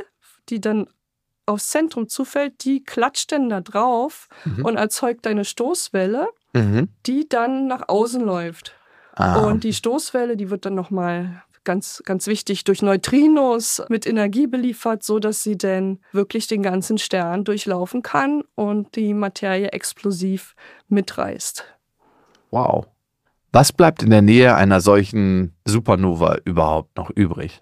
die 0.49 0.61
dann 0.61 0.87
aufs 1.45 1.69
Zentrum 1.69 2.07
zufällt, 2.07 2.63
die 2.63 2.83
klatscht 2.83 3.31
dann 3.31 3.49
da 3.49 3.61
drauf 3.61 4.27
mhm. 4.45 4.65
und 4.65 4.77
erzeugt 4.77 5.25
eine 5.27 5.45
Stoßwelle, 5.45 6.27
mhm. 6.53 6.89
die 7.05 7.27
dann 7.27 7.67
nach 7.67 7.89
außen 7.89 8.21
läuft. 8.21 8.75
Ah. 9.15 9.45
Und 9.45 9.63
die 9.63 9.73
Stoßwelle, 9.73 10.37
die 10.37 10.49
wird 10.49 10.65
dann 10.65 10.75
nochmal 10.75 11.43
ganz, 11.69 12.01
ganz 12.03 12.25
wichtig, 12.25 12.63
durch 12.63 12.81
Neutrinos 12.81 13.83
mit 13.89 14.07
Energie 14.07 14.47
beliefert, 14.47 15.03
so 15.03 15.19
dass 15.19 15.43
sie 15.43 15.55
denn 15.55 15.99
wirklich 16.11 16.47
den 16.47 16.63
ganzen 16.63 16.97
Stern 16.97 17.43
durchlaufen 17.43 18.01
kann 18.01 18.41
und 18.55 18.95
die 18.95 19.13
Materie 19.13 19.67
explosiv 19.67 20.55
mitreißt. 20.87 21.63
Wow. 22.49 22.87
Was 23.51 23.71
bleibt 23.71 24.01
in 24.01 24.09
der 24.09 24.23
Nähe 24.23 24.55
einer 24.55 24.81
solchen 24.81 25.53
Supernova 25.63 26.39
überhaupt 26.43 26.97
noch 26.97 27.11
übrig? 27.11 27.61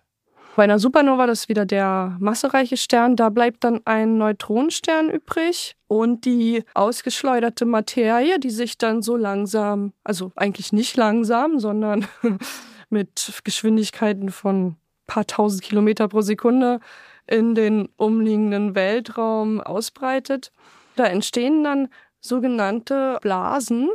Bei 0.56 0.64
einer 0.64 0.80
Supernova, 0.80 1.28
das 1.28 1.42
ist 1.42 1.50
wieder 1.50 1.66
der 1.66 2.16
massereiche 2.22 2.78
Stern, 2.78 3.18
da 3.18 3.28
bleibt 3.28 3.66
dann 3.66 3.82
ein 3.84 4.18
Neutronenstern 4.18 5.10
übrig 5.10 5.76
und 5.88 6.24
die 6.24 6.64
ausgeschleuderte 6.74 7.66
Materie, 7.66 8.40
die 8.40 8.52
sich 8.52 8.78
dann 8.78 9.02
so 9.02 9.18
langsam, 9.18 9.92
also 10.06 10.32
eigentlich 10.38 10.72
nicht 10.72 10.96
langsam, 10.96 11.60
sondern 11.60 12.08
mit 12.90 13.42
Geschwindigkeiten 13.44 14.30
von 14.30 14.76
paar 15.08 15.26
tausend 15.26 15.64
Kilometer 15.64 16.08
pro 16.08 16.22
Sekunde 16.22 16.80
in 17.26 17.56
den 17.56 17.90
umliegenden 17.98 18.76
Weltraum 18.76 19.62
ausbreitet. 19.62 20.52
Da 20.96 21.06
entstehen 21.06 21.64
dann 21.64 21.90
sogenannte 22.20 23.18
Blasen. 23.22 23.90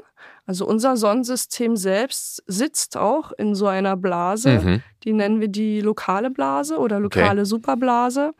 Also 0.46 0.66
unser 0.66 0.96
Sonnensystem 0.96 1.76
selbst 1.76 2.42
sitzt 2.46 2.96
auch 2.96 3.32
in 3.32 3.54
so 3.54 3.66
einer 3.66 3.96
Blase. 3.96 4.60
Mhm. 4.62 4.82
Die 5.04 5.12
nennen 5.12 5.40
wir 5.40 5.48
die 5.48 5.80
lokale 5.80 6.30
Blase 6.30 6.78
oder 6.78 7.00
lokale 7.00 7.42
okay. 7.42 7.44
Superblase 7.44 8.34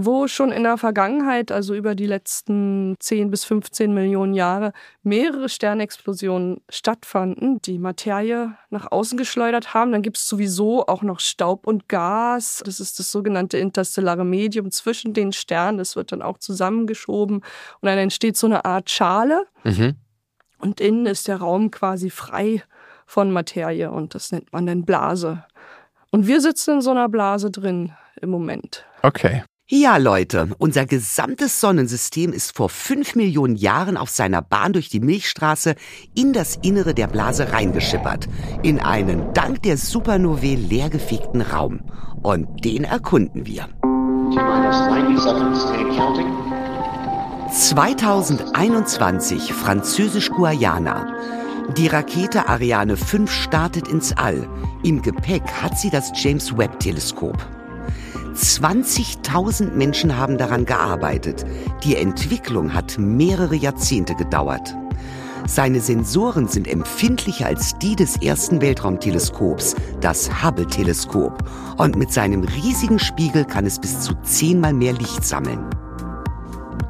wo 0.00 0.28
schon 0.28 0.52
in 0.52 0.62
der 0.62 0.78
Vergangenheit, 0.78 1.50
also 1.50 1.74
über 1.74 1.96
die 1.96 2.06
letzten 2.06 2.94
10 3.00 3.32
bis 3.32 3.44
15 3.44 3.92
Millionen 3.92 4.32
Jahre, 4.32 4.72
mehrere 5.02 5.48
Sternexplosionen 5.48 6.60
stattfanden, 6.68 7.60
die 7.62 7.80
Materie 7.80 8.54
nach 8.70 8.92
außen 8.92 9.18
geschleudert 9.18 9.74
haben. 9.74 9.90
Dann 9.90 10.02
gibt 10.02 10.18
es 10.18 10.28
sowieso 10.28 10.86
auch 10.86 11.02
noch 11.02 11.18
Staub 11.18 11.66
und 11.66 11.88
Gas. 11.88 12.62
Das 12.64 12.78
ist 12.78 13.00
das 13.00 13.10
sogenannte 13.10 13.58
interstellare 13.58 14.24
Medium 14.24 14.70
zwischen 14.70 15.14
den 15.14 15.32
Sternen. 15.32 15.78
Das 15.78 15.96
wird 15.96 16.12
dann 16.12 16.22
auch 16.22 16.38
zusammengeschoben 16.38 17.38
und 17.38 17.44
dann 17.82 17.98
entsteht 17.98 18.36
so 18.36 18.46
eine 18.46 18.64
Art 18.64 18.90
Schale. 18.90 19.46
Mhm. 19.64 19.96
Und 20.60 20.80
innen 20.80 21.06
ist 21.06 21.26
der 21.26 21.38
Raum 21.38 21.72
quasi 21.72 22.10
frei 22.10 22.62
von 23.04 23.32
Materie 23.32 23.90
und 23.90 24.14
das 24.14 24.30
nennt 24.30 24.52
man 24.52 24.64
dann 24.64 24.84
Blase. 24.84 25.44
Und 26.12 26.28
wir 26.28 26.40
sitzen 26.40 26.74
in 26.74 26.82
so 26.82 26.92
einer 26.92 27.08
Blase 27.08 27.50
drin 27.50 27.94
im 28.20 28.30
Moment. 28.30 28.84
Okay. 29.02 29.42
Ja, 29.70 29.98
Leute, 29.98 30.48
unser 30.56 30.86
gesamtes 30.86 31.60
Sonnensystem 31.60 32.32
ist 32.32 32.56
vor 32.56 32.70
fünf 32.70 33.14
Millionen 33.14 33.54
Jahren 33.54 33.98
auf 33.98 34.08
seiner 34.08 34.40
Bahn 34.40 34.72
durch 34.72 34.88
die 34.88 34.98
Milchstraße 34.98 35.74
in 36.14 36.32
das 36.32 36.56
Innere 36.62 36.94
der 36.94 37.06
Blase 37.06 37.52
reingeschippert. 37.52 38.28
In 38.62 38.80
einen 38.80 39.34
dank 39.34 39.62
der 39.64 39.76
Supernovae 39.76 40.54
leergefegten 40.54 41.42
Raum. 41.42 41.80
Und 42.22 42.64
den 42.64 42.84
erkunden 42.84 43.44
wir. 43.44 43.68
2021, 47.52 49.52
Französisch-Guayana. 49.52 51.14
Die 51.76 51.88
Rakete 51.88 52.48
Ariane 52.48 52.96
5 52.96 53.30
startet 53.30 53.88
ins 53.88 54.16
All. 54.16 54.48
Im 54.82 55.02
Gepäck 55.02 55.42
hat 55.60 55.78
sie 55.78 55.90
das 55.90 56.10
James 56.14 56.56
Webb 56.56 56.80
Teleskop. 56.80 57.36
20.000 58.38 59.72
Menschen 59.72 60.16
haben 60.16 60.38
daran 60.38 60.64
gearbeitet. 60.64 61.44
Die 61.82 61.96
Entwicklung 61.96 62.72
hat 62.72 62.96
mehrere 62.98 63.56
Jahrzehnte 63.56 64.14
gedauert. 64.14 64.76
Seine 65.46 65.80
Sensoren 65.80 66.46
sind 66.46 66.68
empfindlicher 66.68 67.46
als 67.46 67.76
die 67.78 67.96
des 67.96 68.16
ersten 68.16 68.60
Weltraumteleskops, 68.60 69.74
das 70.00 70.42
Hubble-Teleskop. 70.42 71.42
Und 71.78 71.96
mit 71.96 72.12
seinem 72.12 72.44
riesigen 72.44 72.98
Spiegel 72.98 73.44
kann 73.44 73.66
es 73.66 73.78
bis 73.78 74.00
zu 74.00 74.14
zehnmal 74.22 74.72
mehr 74.72 74.92
Licht 74.92 75.24
sammeln. 75.24 75.64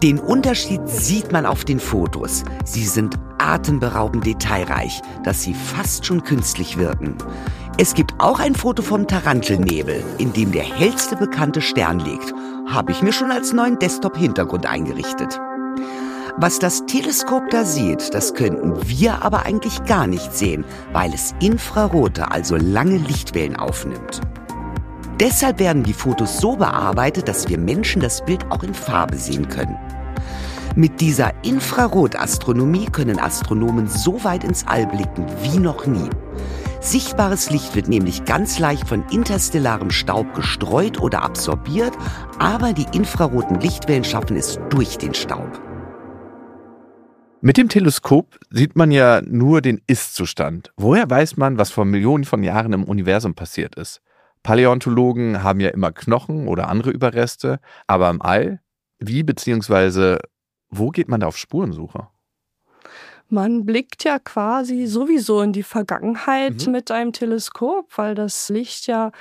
Den 0.03 0.19
Unterschied 0.19 0.81
sieht 0.87 1.33
man 1.33 1.47
auf 1.47 1.65
den 1.65 1.81
Fotos. 1.81 2.45
Sie 2.65 2.85
sind 2.85 3.19
atemberaubend 3.39 4.27
detailreich, 4.27 5.01
dass 5.25 5.43
sie 5.43 5.55
fast 5.55 6.05
schon 6.05 6.23
künstlich 6.23 6.77
wirken. 6.77 7.17
Es 7.81 7.95
gibt 7.95 8.15
auch 8.19 8.41
ein 8.41 8.57
Foto 8.57 8.83
vom 8.83 9.07
Tarantelnebel, 9.07 10.03
in 10.19 10.33
dem 10.33 10.51
der 10.51 10.65
hellste 10.65 11.15
bekannte 11.15 11.61
Stern 11.61 12.01
liegt. 12.01 12.35
Habe 12.67 12.91
ich 12.91 13.03
mir 13.03 13.13
schon 13.13 13.31
als 13.31 13.53
neuen 13.53 13.79
Desktop-Hintergrund 13.79 14.67
eingerichtet. 14.67 15.41
Was 16.39 16.59
das 16.59 16.87
Teleskop 16.87 17.51
da 17.51 17.65
sieht, 17.65 18.13
das 18.15 18.35
könnten 18.35 18.75
wir 18.89 19.23
aber 19.23 19.47
eigentlich 19.47 19.85
gar 19.85 20.09
nicht 20.09 20.35
sehen, 20.35 20.65
weil 20.93 21.15
es 21.15 21.37
infrarote, 21.39 22.33
also 22.33 22.57
lange 22.57 22.97
Lichtwellen 22.97 23.55
aufnimmt. 23.55 24.23
Deshalb 25.21 25.61
werden 25.61 25.85
die 25.85 25.93
Fotos 25.93 26.39
so 26.39 26.57
bearbeitet, 26.57 27.29
dass 27.29 27.49
wir 27.49 27.59
Menschen 27.59 28.03
das 28.03 28.25
Bild 28.25 28.45
auch 28.51 28.65
in 28.65 28.75
Farbe 28.75 29.17
sehen 29.17 29.47
können. 29.47 29.79
Mit 30.75 31.01
dieser 31.01 31.31
Infrarotastronomie 31.45 32.87
können 32.87 33.21
Astronomen 33.21 33.87
so 33.87 34.25
weit 34.25 34.43
ins 34.43 34.67
All 34.67 34.89
blicken 34.89 35.27
wie 35.43 35.59
noch 35.61 35.87
nie. 35.87 36.11
Sichtbares 36.81 37.51
Licht 37.51 37.75
wird 37.75 37.89
nämlich 37.89 38.25
ganz 38.25 38.61
leicht 38.61 38.89
von 38.89 39.05
interstellarem 39.11 39.91
Staub 39.91 40.33
gestreut 40.35 41.01
oder 41.01 41.23
absorbiert, 41.23 41.93
aber 42.39 42.73
die 42.73 42.87
infraroten 42.93 43.61
Lichtwellen 43.61 44.05
schaffen 44.05 44.37
es 44.37 44.61
durch 44.71 44.97
den 44.97 45.13
Staub. 45.13 45.61
Mit 47.41 47.57
dem 47.57 47.69
Teleskop 47.69 48.39
sieht 48.51 48.77
man 48.77 48.91
ja 48.91 49.23
nur 49.23 49.61
den 49.61 49.81
Ist-Zustand. 49.87 50.73
Woher 50.77 51.09
weiß 51.09 51.37
man, 51.37 51.59
was 51.59 51.71
vor 51.71 51.85
Millionen 51.85 52.25
von 52.25 52.43
Jahren 52.43 52.73
im 52.73 52.85
Universum 52.85 53.35
passiert 53.35 53.75
ist? 53.75 54.01
Paläontologen 54.43 55.43
haben 55.43 55.61
ja 55.61 55.71
immer 55.71 55.93
Knochen 55.93 56.49
oder 56.49 56.69
andere 56.69 56.91
Überreste, 56.91 57.61
aber 57.87 58.09
im 58.11 58.23
All, 58.23 58.61
wie 58.99 59.25
bzw. 59.25 60.19
wo 60.71 60.91
geht 60.91 61.09
man 61.09 61.21
da 61.21 61.27
auf 61.27 61.37
Spurensuche? 61.37 62.09
Man 63.29 63.67
blickt 63.67 64.05
ja 64.05 64.19
quasi 64.19 64.87
sowieso 64.87 65.43
in 65.43 65.53
die 65.53 65.63
Vergangenheit 65.63 66.67
mhm. 66.67 66.73
mit 66.73 66.91
einem 66.91 67.13
Teleskop, 67.13 67.97
weil 67.97 68.15
das 68.15 68.49
Licht 68.49 68.87
ja, 68.87 69.13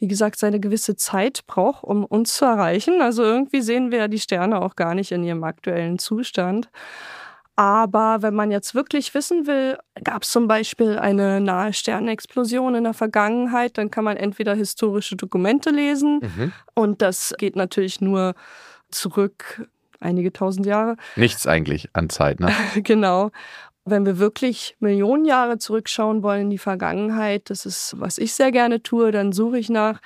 wie 0.00 0.08
gesagt, 0.08 0.38
seine 0.38 0.60
gewisse 0.60 0.96
Zeit 0.96 1.46
braucht, 1.46 1.84
um 1.84 2.04
uns 2.04 2.34
zu 2.36 2.44
erreichen. 2.44 3.00
Also 3.00 3.22
irgendwie 3.22 3.62
sehen 3.62 3.90
wir 3.90 3.98
ja 3.98 4.08
die 4.08 4.18
Sterne 4.18 4.60
auch 4.60 4.74
gar 4.74 4.94
nicht 4.94 5.12
in 5.12 5.22
ihrem 5.22 5.44
aktuellen 5.44 5.98
Zustand. 5.98 6.68
Aber 7.56 8.20
wenn 8.20 8.34
man 8.34 8.50
jetzt 8.50 8.74
wirklich 8.74 9.14
wissen 9.14 9.46
will, 9.46 9.78
gab 10.04 10.24
es 10.24 10.30
zum 10.30 10.46
Beispiel 10.46 10.98
eine 10.98 11.40
nahe 11.40 11.72
Sternexplosion 11.72 12.74
in 12.74 12.84
der 12.84 12.92
Vergangenheit, 12.92 13.78
dann 13.78 13.90
kann 13.90 14.04
man 14.04 14.18
entweder 14.18 14.54
historische 14.54 15.16
Dokumente 15.16 15.70
lesen 15.70 16.20
mhm. 16.20 16.52
und 16.74 17.00
das 17.00 17.34
geht 17.38 17.56
natürlich 17.56 18.02
nur 18.02 18.34
zurück 18.90 19.66
einige 20.00 20.32
tausend 20.32 20.66
Jahre. 20.66 20.96
Nichts 21.16 21.46
eigentlich 21.46 21.88
an 21.92 22.08
Zeit, 22.08 22.40
ne? 22.40 22.52
genau. 22.82 23.30
Wenn 23.84 24.04
wir 24.04 24.18
wirklich 24.18 24.76
Millionen 24.80 25.24
Jahre 25.24 25.58
zurückschauen 25.58 26.22
wollen 26.22 26.42
in 26.42 26.50
die 26.50 26.58
Vergangenheit, 26.58 27.50
das 27.50 27.66
ist, 27.66 27.94
was 27.98 28.18
ich 28.18 28.34
sehr 28.34 28.50
gerne 28.50 28.82
tue, 28.82 29.12
dann 29.12 29.32
suche 29.32 29.58
ich 29.58 29.70
nach, 29.70 30.00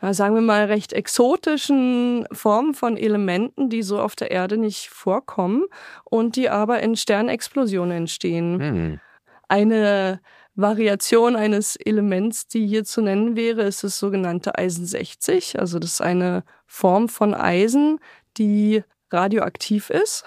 sagen 0.00 0.36
wir 0.36 0.42
mal, 0.42 0.66
recht 0.66 0.92
exotischen 0.92 2.26
Formen 2.30 2.74
von 2.74 2.96
Elementen, 2.96 3.70
die 3.70 3.82
so 3.82 4.00
auf 4.00 4.14
der 4.14 4.30
Erde 4.30 4.56
nicht 4.56 4.88
vorkommen 4.90 5.64
und 6.04 6.36
die 6.36 6.48
aber 6.48 6.80
in 6.80 6.94
Sternexplosionen 6.94 7.96
entstehen. 7.98 8.60
Hm. 8.60 9.00
Eine 9.48 10.20
Variation 10.58 11.36
eines 11.36 11.76
Elements, 11.76 12.48
die 12.48 12.66
hier 12.66 12.84
zu 12.84 13.00
nennen 13.00 13.36
wäre, 13.36 13.62
ist 13.62 13.84
das 13.84 13.96
sogenannte 13.96 14.58
Eisen 14.58 14.86
60. 14.86 15.58
Also 15.60 15.78
das 15.78 15.92
ist 15.92 16.00
eine 16.00 16.42
Form 16.66 17.08
von 17.08 17.32
Eisen, 17.32 18.00
die 18.36 18.82
radioaktiv 19.10 19.90
ist. 19.90 20.24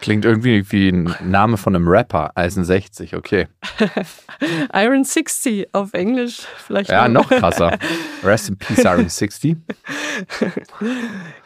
Klingt 0.00 0.24
irgendwie 0.24 0.70
wie 0.70 0.88
ein 0.88 1.14
Name 1.22 1.56
von 1.56 1.74
einem 1.74 1.88
Rapper, 1.88 2.32
Eisen 2.34 2.64
60, 2.64 3.14
okay. 3.14 3.48
Iron 4.72 5.04
60 5.04 5.72
auf 5.72 5.94
Englisch 5.94 6.40
vielleicht. 6.56 6.90
Ja, 6.90 7.08
noch 7.08 7.30
krasser. 7.30 7.78
Rest 8.24 8.48
in 8.48 8.58
Peace, 8.58 8.84
Iron 8.84 9.08
60. 9.08 9.56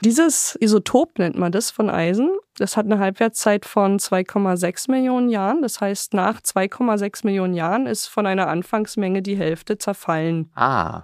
Dieses 0.00 0.56
Isotop 0.60 1.18
nennt 1.18 1.36
man 1.36 1.52
das 1.52 1.70
von 1.70 1.90
Eisen. 1.90 2.30
Das 2.56 2.76
hat 2.76 2.86
eine 2.86 2.98
Halbwertszeit 2.98 3.64
von 3.64 3.98
2,6 3.98 4.90
Millionen 4.90 5.28
Jahren. 5.28 5.62
Das 5.62 5.80
heißt, 5.80 6.14
nach 6.14 6.40
2,6 6.40 7.24
Millionen 7.26 7.54
Jahren 7.54 7.86
ist 7.86 8.06
von 8.06 8.26
einer 8.26 8.48
Anfangsmenge 8.48 9.22
die 9.22 9.36
Hälfte 9.36 9.78
zerfallen. 9.78 10.50
Ah. 10.54 11.02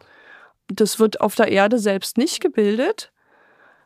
Das 0.69 0.99
wird 0.99 1.21
auf 1.21 1.35
der 1.35 1.49
Erde 1.49 1.79
selbst 1.79 2.19
nicht 2.19 2.41
gebildet. 2.41 3.11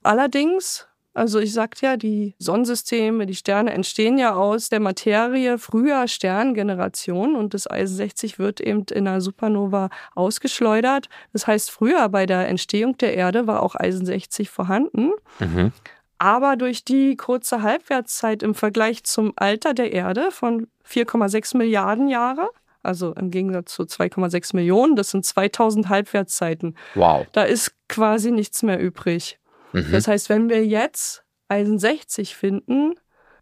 Allerdings 0.03 0.89
also 1.15 1.41
ich 1.41 1.53
sagte 1.53 1.87
ja, 1.87 1.97
die 1.97 2.35
Sonnensysteme, 2.39 3.27
die 3.27 3.35
Sterne 3.35 3.73
entstehen 3.73 4.19
ja 4.19 4.35
aus 4.35 4.71
der 4.71 4.81
Materie 4.81 5.59
früher 5.59 6.09
Sterngenerationen 6.09 7.37
und 7.37 7.53
das 7.53 7.71
Eisen 7.71 7.97
60 7.97 8.39
wird 8.39 8.61
eben 8.61 8.85
in 8.91 9.07
einer 9.07 9.21
Supernova 9.21 9.91
ausgeschleudert. 10.15 11.09
Das 11.33 11.47
heißt, 11.47 11.71
früher 11.71 12.09
bei 12.09 12.25
der 12.25 12.49
Entstehung 12.49 12.97
der 12.97 13.15
Erde 13.15 13.47
war 13.47 13.63
auch 13.63 13.75
Eisen 13.75 14.07
60 14.07 14.49
vorhanden. 14.49 15.11
Mhm. 15.39 15.73
Aber 16.17 16.57
durch 16.57 16.85
die 16.85 17.17
kurze 17.17 17.63
Halbwertszeit 17.63 18.43
im 18.43 18.55
Vergleich 18.55 19.05
zum 19.05 19.33
Alter 19.37 19.75
der 19.75 19.93
Erde 19.93 20.31
von 20.31 20.69
4,6 20.89 21.57
Milliarden 21.57 22.09
Jahre, 22.09 22.49
also 22.83 23.13
im 23.13 23.31
Gegensatz 23.31 23.75
zu 23.75 23.83
2,6 23.83 24.57
Millionen, 24.57 24.97
das 24.97 25.11
sind 25.11 25.27
2000 25.27 25.89
Halbwertszeiten. 25.89 26.77
Wow. 26.95 27.27
Da 27.33 27.43
ist 27.43 27.75
quasi 27.89 28.31
nichts 28.31 28.63
mehr 28.63 28.79
übrig. 28.79 29.41
Mhm. 29.73 29.93
Das 29.93 30.09
heißt, 30.09 30.29
wenn 30.29 30.49
wir 30.49 30.65
jetzt 30.65 31.25
Eisen 31.49 31.79
60 31.79 32.37
finden 32.37 32.95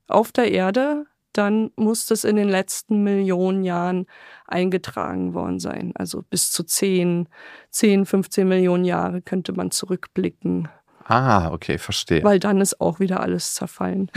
auf 0.08 0.32
der 0.32 0.50
Erde, 0.50 1.06
dann 1.32 1.70
muss 1.76 2.06
das 2.06 2.24
in 2.24 2.36
den 2.36 2.48
letzten 2.48 3.02
Millionen 3.02 3.62
Jahren 3.62 4.06
eingetragen 4.46 5.34
worden 5.34 5.60
sein. 5.60 5.92
Also 5.94 6.22
bis 6.22 6.50
zu 6.50 6.64
10, 6.64 7.28
10, 7.70 8.06
15 8.06 8.48
Millionen 8.48 8.84
Jahre 8.84 9.22
könnte 9.22 9.52
man 9.52 9.70
zurückblicken. 9.70 10.68
Ah, 11.04 11.52
okay, 11.52 11.78
verstehe. 11.78 12.22
Weil 12.24 12.38
dann 12.38 12.60
ist 12.60 12.80
auch 12.80 13.00
wieder 13.00 13.20
alles 13.20 13.54
zerfallen. 13.54 14.10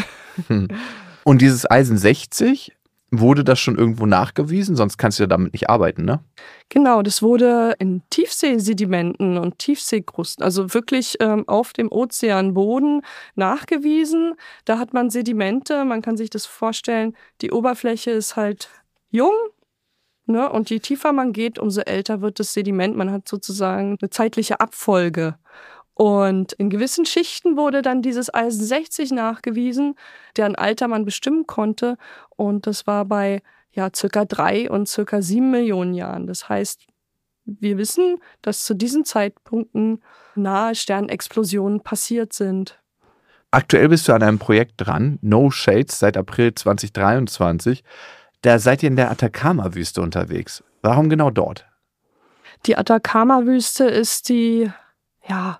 Hm. 0.47 0.67
Und 1.23 1.41
dieses 1.41 1.69
Eisen 1.69 1.97
60, 1.97 2.72
Wurde 3.15 3.43
das 3.43 3.59
schon 3.59 3.77
irgendwo 3.77 4.07
nachgewiesen? 4.07 4.75
Sonst 4.75 4.97
kannst 4.97 5.19
du 5.19 5.23
ja 5.23 5.27
damit 5.27 5.53
nicht 5.53 5.69
arbeiten, 5.69 6.03
ne? 6.03 6.23
Genau, 6.69 7.03
das 7.03 7.21
wurde 7.21 7.75
in 7.77 8.01
Tiefseesedimenten 8.09 9.37
und 9.37 9.59
Tiefseekrusten, 9.59 10.43
also 10.43 10.73
wirklich 10.73 11.17
ähm, 11.19 11.47
auf 11.47 11.73
dem 11.73 11.91
Ozeanboden 11.91 13.01
nachgewiesen. 13.35 14.33
Da 14.65 14.79
hat 14.79 14.93
man 14.93 15.11
Sedimente, 15.11 15.85
man 15.85 16.01
kann 16.01 16.17
sich 16.17 16.31
das 16.31 16.47
vorstellen, 16.47 17.15
die 17.41 17.51
Oberfläche 17.51 18.09
ist 18.09 18.35
halt 18.35 18.69
jung, 19.11 19.33
Ne? 20.25 20.49
Und 20.49 20.69
je 20.69 20.79
tiefer 20.79 21.11
man 21.11 21.33
geht, 21.33 21.59
umso 21.59 21.81
älter 21.81 22.21
wird 22.21 22.39
das 22.39 22.53
Sediment. 22.53 22.95
Man 22.95 23.11
hat 23.11 23.27
sozusagen 23.27 23.97
eine 23.99 24.09
zeitliche 24.09 24.59
Abfolge. 24.61 25.37
Und 25.95 26.53
in 26.53 26.69
gewissen 26.69 27.05
Schichten 27.05 27.55
wurde 27.55 27.81
dann 27.81 28.01
dieses 28.01 28.33
Eisen 28.33 28.65
60 28.65 29.11
nachgewiesen, 29.11 29.95
deren 30.37 30.55
Alter 30.55 30.87
man 30.87 31.05
bestimmen 31.05 31.45
konnte. 31.45 31.97
Und 32.29 32.65
das 32.65 32.87
war 32.87 33.05
bei 33.05 33.41
ja, 33.71 33.89
circa 33.95 34.25
drei 34.25 34.69
und 34.69 34.87
circa 34.87 35.21
sieben 35.21 35.51
Millionen 35.51 35.93
Jahren. 35.93 36.27
Das 36.27 36.49
heißt, 36.49 36.85
wir 37.45 37.77
wissen, 37.77 38.17
dass 38.41 38.63
zu 38.63 38.73
diesen 38.73 39.05
Zeitpunkten 39.05 40.01
nahe 40.35 40.75
Sternexplosionen 40.75 41.81
passiert 41.81 42.33
sind. 42.33 42.79
Aktuell 43.51 43.89
bist 43.89 44.07
du 44.07 44.13
an 44.13 44.23
einem 44.23 44.39
Projekt 44.39 44.73
dran, 44.77 45.19
No 45.21 45.51
Shades, 45.51 45.99
seit 45.99 46.17
April 46.17 46.55
2023. 46.55 47.83
Da 48.41 48.57
seid 48.57 48.81
ihr 48.81 48.89
in 48.89 48.95
der 48.95 49.11
Atacama-Wüste 49.11 50.01
unterwegs. 50.01 50.63
Warum 50.81 51.09
genau 51.09 51.29
dort? 51.29 51.67
Die 52.65 52.77
Atacama-Wüste 52.77 53.85
ist 53.85 54.29
die 54.29 54.71
ja, 55.27 55.59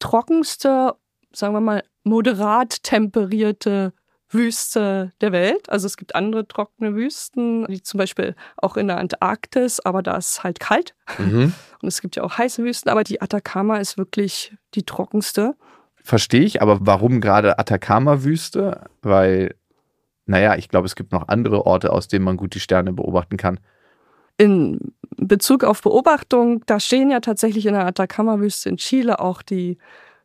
trockenste, 0.00 0.96
sagen 1.32 1.54
wir 1.54 1.60
mal, 1.60 1.84
moderat 2.02 2.82
temperierte 2.82 3.92
Wüste 4.32 5.12
der 5.20 5.32
Welt. 5.32 5.68
Also 5.68 5.86
es 5.86 5.96
gibt 5.96 6.14
andere 6.14 6.46
trockene 6.46 6.94
Wüsten, 6.94 7.66
wie 7.68 7.82
zum 7.82 7.98
Beispiel 7.98 8.34
auch 8.56 8.76
in 8.76 8.88
der 8.88 8.98
Antarktis, 8.98 9.80
aber 9.80 10.02
da 10.02 10.16
ist 10.16 10.42
halt 10.42 10.60
kalt. 10.60 10.94
Mhm. 11.18 11.52
Und 11.82 11.88
es 11.88 12.00
gibt 12.00 12.16
ja 12.16 12.22
auch 12.22 12.38
heiße 12.38 12.62
Wüsten, 12.62 12.90
aber 12.90 13.04
die 13.04 13.20
Atacama 13.20 13.78
ist 13.78 13.98
wirklich 13.98 14.54
die 14.74 14.84
trockenste. 14.84 15.56
Verstehe 16.02 16.42
ich, 16.42 16.62
aber 16.62 16.78
warum 16.80 17.20
gerade 17.20 17.58
Atacama-Wüste? 17.58 18.84
Weil, 19.02 19.54
naja, 20.26 20.56
ich 20.56 20.68
glaube, 20.68 20.86
es 20.86 20.96
gibt 20.96 21.12
noch 21.12 21.28
andere 21.28 21.66
Orte, 21.66 21.92
aus 21.92 22.08
denen 22.08 22.24
man 22.24 22.36
gut 22.36 22.54
die 22.54 22.60
Sterne 22.60 22.92
beobachten 22.92 23.36
kann. 23.36 23.60
In 24.40 24.94
Bezug 25.18 25.64
auf 25.64 25.82
Beobachtung, 25.82 26.62
da 26.64 26.80
stehen 26.80 27.10
ja 27.10 27.20
tatsächlich 27.20 27.66
in 27.66 27.74
der 27.74 27.84
Atacama-Wüste 27.84 28.70
in 28.70 28.78
Chile 28.78 29.20
auch 29.20 29.42
die 29.42 29.76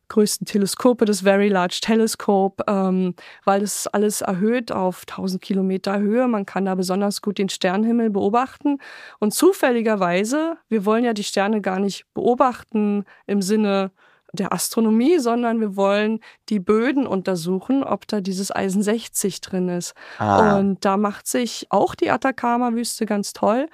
größten 0.07 0.47
Teleskope, 0.47 1.03
das 1.03 1.19
Very 1.19 1.49
Large 1.49 1.79
Telescope, 1.81 2.63
ähm, 2.65 3.13
weil 3.43 3.59
das 3.59 3.87
alles 3.87 4.21
erhöht 4.21 4.71
auf 4.71 5.01
1000 5.05 5.41
Kilometer 5.41 5.99
Höhe. 5.99 6.29
Man 6.29 6.45
kann 6.45 6.63
da 6.63 6.75
besonders 6.75 7.21
gut 7.21 7.39
den 7.39 7.49
Sternenhimmel 7.49 8.09
beobachten. 8.09 8.77
Und 9.19 9.33
zufälligerweise, 9.33 10.55
wir 10.69 10.85
wollen 10.85 11.03
ja 11.03 11.11
die 11.11 11.25
Sterne 11.25 11.59
gar 11.59 11.81
nicht 11.81 12.05
beobachten 12.13 13.03
im 13.27 13.41
Sinne 13.41 13.91
der 14.35 14.53
Astronomie, 14.53 15.19
sondern 15.19 15.59
wir 15.59 15.75
wollen 15.75 16.19
die 16.49 16.59
Böden 16.59 17.07
untersuchen, 17.07 17.83
ob 17.83 18.07
da 18.07 18.21
dieses 18.21 18.55
Eisen 18.55 18.83
60 18.83 19.41
drin 19.41 19.69
ist. 19.69 19.93
Ah. 20.17 20.57
Und 20.57 20.83
da 20.85 20.97
macht 20.97 21.27
sich 21.27 21.67
auch 21.69 21.95
die 21.95 22.11
Atacama-Wüste 22.11 23.05
ganz 23.05 23.33
toll, 23.33 23.69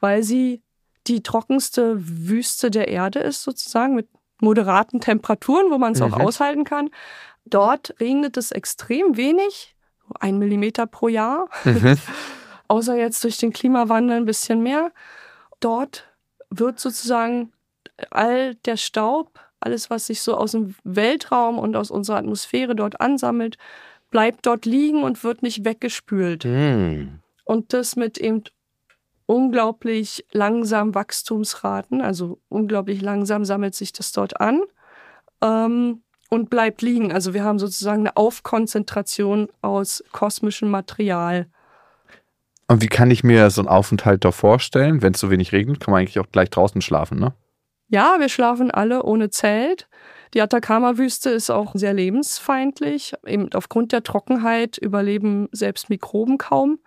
weil 0.00 0.22
sie 0.22 0.62
die 1.06 1.22
trockenste 1.22 1.96
Wüste 1.98 2.70
der 2.70 2.88
Erde 2.88 3.20
ist, 3.20 3.42
sozusagen, 3.42 3.94
mit 3.94 4.08
moderaten 4.40 5.00
Temperaturen, 5.00 5.70
wo 5.70 5.78
man 5.78 5.92
es 5.92 6.00
mhm. 6.00 6.12
auch 6.12 6.20
aushalten 6.20 6.64
kann. 6.64 6.90
Dort 7.44 7.94
regnet 8.00 8.36
es 8.36 8.50
extrem 8.50 9.16
wenig, 9.16 9.76
ein 10.20 10.38
Millimeter 10.38 10.86
pro 10.86 11.08
Jahr, 11.08 11.48
mhm. 11.64 11.96
außer 12.68 12.96
jetzt 12.96 13.22
durch 13.24 13.38
den 13.38 13.52
Klimawandel 13.52 14.16
ein 14.16 14.24
bisschen 14.24 14.62
mehr. 14.62 14.92
Dort 15.60 16.08
wird 16.50 16.80
sozusagen 16.80 17.52
all 18.10 18.54
der 18.56 18.76
Staub, 18.76 19.40
alles, 19.60 19.90
was 19.90 20.06
sich 20.06 20.20
so 20.20 20.36
aus 20.36 20.52
dem 20.52 20.74
Weltraum 20.84 21.58
und 21.58 21.76
aus 21.76 21.90
unserer 21.90 22.18
Atmosphäre 22.18 22.74
dort 22.76 23.00
ansammelt, 23.00 23.56
bleibt 24.10 24.46
dort 24.46 24.66
liegen 24.66 25.02
und 25.02 25.24
wird 25.24 25.42
nicht 25.42 25.64
weggespült. 25.64 26.44
Hm. 26.44 27.20
Und 27.44 27.72
das 27.72 27.96
mit 27.96 28.18
eben 28.18 28.44
unglaublich 29.26 30.24
langsamen 30.32 30.94
Wachstumsraten, 30.94 32.00
also 32.00 32.38
unglaublich 32.48 33.02
langsam 33.02 33.44
sammelt 33.44 33.74
sich 33.74 33.92
das 33.92 34.12
dort 34.12 34.40
an 34.40 34.62
ähm, 35.42 36.02
und 36.30 36.48
bleibt 36.50 36.82
liegen. 36.82 37.12
Also 37.12 37.34
wir 37.34 37.44
haben 37.44 37.58
sozusagen 37.58 38.00
eine 38.00 38.16
Aufkonzentration 38.16 39.48
aus 39.62 40.02
kosmischem 40.12 40.70
Material. 40.70 41.46
Und 42.68 42.82
wie 42.82 42.88
kann 42.88 43.10
ich 43.10 43.22
mir 43.22 43.50
so 43.50 43.60
einen 43.60 43.68
Aufenthalt 43.68 44.24
da 44.24 44.32
vorstellen? 44.32 45.02
Wenn 45.02 45.14
es 45.14 45.20
so 45.20 45.30
wenig 45.30 45.52
regnet, 45.52 45.80
kann 45.80 45.92
man 45.92 46.00
eigentlich 46.00 46.18
auch 46.18 46.30
gleich 46.30 46.50
draußen 46.50 46.80
schlafen, 46.80 47.18
ne? 47.18 47.32
Ja, 47.88 48.16
wir 48.18 48.28
schlafen 48.28 48.70
alle 48.70 49.02
ohne 49.04 49.30
Zelt. 49.30 49.88
Die 50.34 50.40
Atacama-Wüste 50.42 51.30
ist 51.30 51.50
auch 51.50 51.72
sehr 51.74 51.94
lebensfeindlich. 51.94 53.14
Eben 53.24 53.52
aufgrund 53.54 53.92
der 53.92 54.02
Trockenheit 54.02 54.76
überleben 54.76 55.48
selbst 55.52 55.88
Mikroben 55.88 56.36
kaum. 56.36 56.80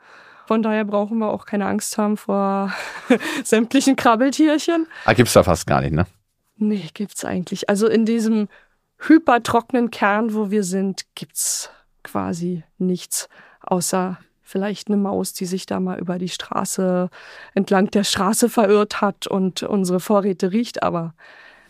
Von 0.45 0.61
daher 0.63 0.83
brauchen 0.83 1.19
wir 1.19 1.31
auch 1.31 1.45
keine 1.45 1.67
Angst 1.67 1.97
haben 1.97 2.17
vor 2.17 2.73
sämtlichen 3.43 3.95
Krabbeltierchen. 3.95 4.87
Ah, 5.05 5.13
gibt's 5.13 5.33
da 5.33 5.43
fast 5.43 5.67
gar 5.67 5.81
nicht, 5.81 5.93
ne? 5.93 6.05
Nee, 6.57 6.89
gibt's 6.93 7.23
eigentlich. 7.23 7.69
Also 7.69 7.87
in 7.87 8.05
diesem 8.05 8.49
hypertrockenen 8.97 9.91
Kern, 9.91 10.33
wo 10.33 10.51
wir 10.51 10.63
sind, 10.63 11.05
gibt's 11.15 11.69
quasi 12.03 12.63
nichts 12.77 13.29
außer 13.61 14.17
vielleicht 14.49 14.87
eine 14.87 14.97
Maus, 14.97 15.33
die 15.33 15.45
sich 15.45 15.65
da 15.65 15.79
mal 15.79 15.99
über 15.99 16.17
die 16.17 16.29
Straße 16.29 17.09
entlang 17.53 17.91
der 17.91 18.03
Straße 18.03 18.49
verirrt 18.49 18.99
hat 18.99 19.27
und 19.27 19.63
unsere 19.63 19.99
Vorräte 19.99 20.51
riecht, 20.51 20.81
aber 20.81 21.13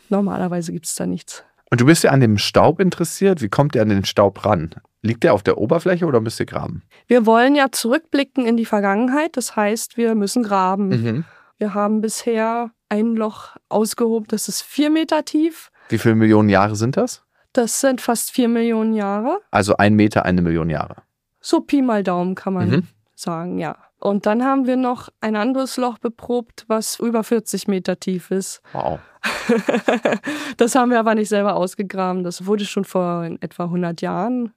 normalerweise 0.07 0.71
gibt's 0.71 0.95
da 0.95 1.05
nichts. 1.05 1.43
Und 1.69 1.81
du 1.81 1.85
bist 1.85 2.03
ja 2.03 2.11
an 2.11 2.21
dem 2.21 2.37
Staub 2.37 2.79
interessiert. 2.79 3.41
Wie 3.41 3.49
kommt 3.49 3.75
ihr 3.75 3.81
an 3.81 3.89
den 3.89 4.05
Staub 4.05 4.43
ran? 4.45 4.73
Liegt 5.01 5.23
der 5.23 5.33
auf 5.33 5.43
der 5.43 5.57
Oberfläche 5.57 6.05
oder 6.05 6.19
müsst 6.19 6.39
ihr 6.39 6.45
graben? 6.45 6.83
Wir 7.07 7.25
wollen 7.25 7.55
ja 7.55 7.67
zurückblicken 7.71 8.45
in 8.45 8.57
die 8.57 8.65
Vergangenheit, 8.65 9.37
das 9.37 9.55
heißt, 9.55 9.97
wir 9.97 10.15
müssen 10.15 10.43
graben. 10.43 10.89
Mhm. 10.89 11.25
Wir 11.57 11.73
haben 11.73 12.01
bisher 12.01 12.71
ein 12.87 13.15
Loch 13.15 13.55
ausgehoben, 13.67 14.27
das 14.29 14.47
ist 14.47 14.61
vier 14.61 14.89
Meter 14.89 15.25
tief. 15.25 15.71
Wie 15.89 15.97
viele 15.97 16.15
Millionen 16.15 16.49
Jahre 16.49 16.75
sind 16.75 16.97
das? 16.97 17.23
Das 17.53 17.81
sind 17.81 17.99
fast 18.01 18.31
vier 18.31 18.47
Millionen 18.47 18.93
Jahre. 18.93 19.39
Also 19.51 19.77
ein 19.77 19.95
Meter, 19.95 20.25
eine 20.25 20.41
Million 20.41 20.69
Jahre. 20.69 20.97
So 21.39 21.61
Pi 21.61 21.81
mal 21.81 22.03
Daumen 22.03 22.35
kann 22.35 22.53
man 22.53 22.69
Mhm. 22.69 22.87
sagen, 23.15 23.59
ja. 23.59 23.77
Und 23.99 24.25
dann 24.25 24.43
haben 24.45 24.65
wir 24.65 24.77
noch 24.77 25.09
ein 25.19 25.35
anderes 25.35 25.75
Loch 25.75 25.97
beprobt, 25.97 26.63
was 26.67 26.99
über 26.99 27.23
40 27.23 27.67
Meter 27.67 27.99
tief 27.99 28.31
ist. 28.31 28.61
Wow. 28.71 28.99
das 30.57 30.75
haben 30.75 30.91
wir 30.91 30.99
aber 30.99 31.15
nicht 31.15 31.29
selber 31.29 31.55
ausgegraben. 31.55 32.23
Das 32.23 32.45
wurde 32.45 32.65
schon 32.65 32.85
vor 32.85 33.25
etwa 33.41 33.65
100 33.65 34.01
Jahren 34.01 34.53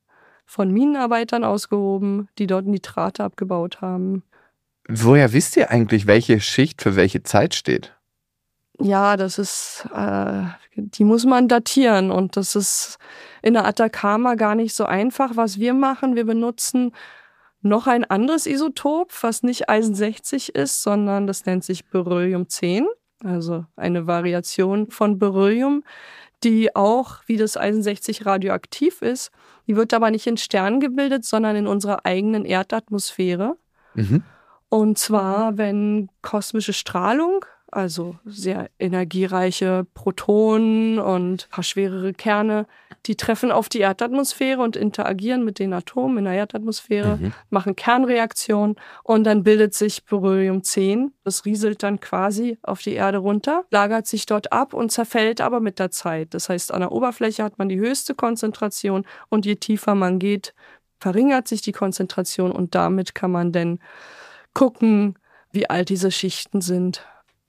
von 0.46 0.70
Minenarbeitern 0.70 1.44
ausgehoben, 1.44 2.28
die 2.38 2.46
dort 2.46 2.66
Nitrate 2.66 3.24
abgebaut 3.24 3.80
haben. 3.80 4.22
Woher 4.88 5.32
wisst 5.32 5.56
ihr 5.56 5.70
eigentlich, 5.70 6.06
welche 6.06 6.40
Schicht 6.40 6.82
für 6.82 6.96
welche 6.96 7.22
Zeit 7.22 7.54
steht? 7.54 7.96
Ja, 8.80 9.16
das 9.16 9.38
ist, 9.38 9.88
äh, 9.94 10.42
die 10.76 11.04
muss 11.04 11.24
man 11.24 11.48
datieren 11.48 12.10
und 12.10 12.36
das 12.36 12.56
ist 12.56 12.98
in 13.42 13.54
der 13.54 13.66
Atacama 13.66 14.34
gar 14.36 14.54
nicht 14.54 14.74
so 14.74 14.84
einfach. 14.84 15.36
Was 15.36 15.58
wir 15.58 15.74
machen, 15.74 16.16
wir 16.16 16.24
benutzen 16.24 16.92
noch 17.60 17.86
ein 17.86 18.04
anderes 18.04 18.46
Isotop, 18.46 19.12
was 19.22 19.42
nicht 19.42 19.68
Eisen 19.68 19.94
60 19.94 20.54
ist, 20.54 20.82
sondern 20.82 21.26
das 21.26 21.46
nennt 21.46 21.64
sich 21.64 21.86
Beryllium 21.86 22.48
10, 22.48 22.86
also 23.24 23.64
eine 23.76 24.06
Variation 24.06 24.90
von 24.90 25.18
Beryllium, 25.18 25.84
die 26.42 26.74
auch 26.74 27.20
wie 27.26 27.36
das 27.36 27.56
Eisen 27.56 27.82
60 27.82 28.26
radioaktiv 28.26 29.00
ist. 29.00 29.30
Die 29.68 29.76
wird 29.76 29.94
aber 29.94 30.10
nicht 30.10 30.26
in 30.26 30.36
Sternen 30.36 30.80
gebildet, 30.80 31.24
sondern 31.24 31.54
in 31.54 31.68
unserer 31.68 32.04
eigenen 32.04 32.44
Erdatmosphäre. 32.44 33.56
Mhm. 33.94 34.24
Und 34.68 34.98
zwar, 34.98 35.56
wenn 35.56 36.08
kosmische 36.22 36.72
Strahlung, 36.72 37.44
also 37.72 38.16
sehr 38.24 38.70
energiereiche 38.78 39.86
Protonen 39.94 40.98
und 40.98 41.44
ein 41.46 41.50
paar 41.50 41.64
schwerere 41.64 42.12
Kerne, 42.12 42.66
die 43.06 43.16
treffen 43.16 43.50
auf 43.50 43.68
die 43.68 43.80
Erdatmosphäre 43.80 44.60
und 44.62 44.76
interagieren 44.76 45.44
mit 45.44 45.58
den 45.58 45.72
Atomen 45.72 46.18
in 46.18 46.24
der 46.24 46.34
Erdatmosphäre, 46.34 47.16
Mhm. 47.16 47.32
machen 47.50 47.74
Kernreaktionen 47.74 48.76
und 49.02 49.24
dann 49.24 49.42
bildet 49.42 49.74
sich 49.74 50.04
Beryllium 50.04 50.62
10. 50.62 51.12
Das 51.24 51.44
rieselt 51.44 51.82
dann 51.82 51.98
quasi 51.98 52.58
auf 52.62 52.80
die 52.82 52.92
Erde 52.94 53.18
runter, 53.18 53.64
lagert 53.70 54.06
sich 54.06 54.26
dort 54.26 54.52
ab 54.52 54.72
und 54.74 54.92
zerfällt 54.92 55.40
aber 55.40 55.60
mit 55.60 55.78
der 55.78 55.90
Zeit. 55.90 56.34
Das 56.34 56.48
heißt, 56.48 56.72
an 56.72 56.80
der 56.80 56.92
Oberfläche 56.92 57.42
hat 57.42 57.58
man 57.58 57.68
die 57.68 57.80
höchste 57.80 58.14
Konzentration 58.14 59.04
und 59.30 59.46
je 59.46 59.56
tiefer 59.56 59.94
man 59.94 60.18
geht, 60.18 60.54
verringert 61.00 61.48
sich 61.48 61.62
die 61.62 61.72
Konzentration 61.72 62.52
und 62.52 62.74
damit 62.76 63.14
kann 63.16 63.32
man 63.32 63.50
dann 63.50 63.80
gucken, 64.54 65.16
wie 65.50 65.68
alt 65.68 65.88
diese 65.88 66.10
Schichten 66.10 66.60
sind. 66.60 67.04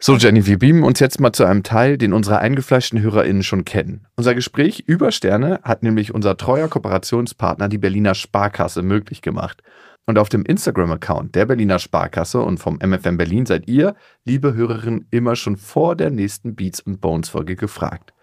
So, 0.05 0.17
Jenny, 0.17 0.45
wir 0.45 0.59
beamen 0.59 0.83
uns 0.83 0.99
jetzt 0.99 1.21
mal 1.21 1.31
zu 1.31 1.45
einem 1.45 1.63
Teil, 1.63 1.97
den 1.97 2.11
unsere 2.11 2.39
eingefleischten 2.39 2.99
HörerInnen 2.99 3.41
schon 3.41 3.63
kennen. 3.63 4.05
Unser 4.17 4.35
Gespräch 4.35 4.83
über 4.85 5.13
Sterne 5.13 5.61
hat 5.63 5.81
nämlich 5.81 6.13
unser 6.13 6.35
treuer 6.35 6.67
Kooperationspartner, 6.67 7.69
die 7.69 7.77
Berliner 7.77 8.13
Sparkasse, 8.13 8.81
möglich 8.81 9.21
gemacht. 9.21 9.63
Und 10.05 10.17
auf 10.17 10.27
dem 10.27 10.43
Instagram-Account 10.43 11.35
der 11.35 11.45
Berliner 11.45 11.79
Sparkasse 11.79 12.41
und 12.41 12.57
vom 12.57 12.79
MFM 12.85 13.15
Berlin 13.15 13.45
seid 13.45 13.69
ihr, 13.69 13.95
liebe 14.25 14.53
Hörerinnen, 14.53 15.07
immer 15.09 15.37
schon 15.37 15.55
vor 15.55 15.95
der 15.95 16.09
nächsten 16.09 16.53
Beats 16.53 16.81
und 16.81 16.99
Bones 16.99 17.29
Folge 17.29 17.55
gefragt. 17.55 18.13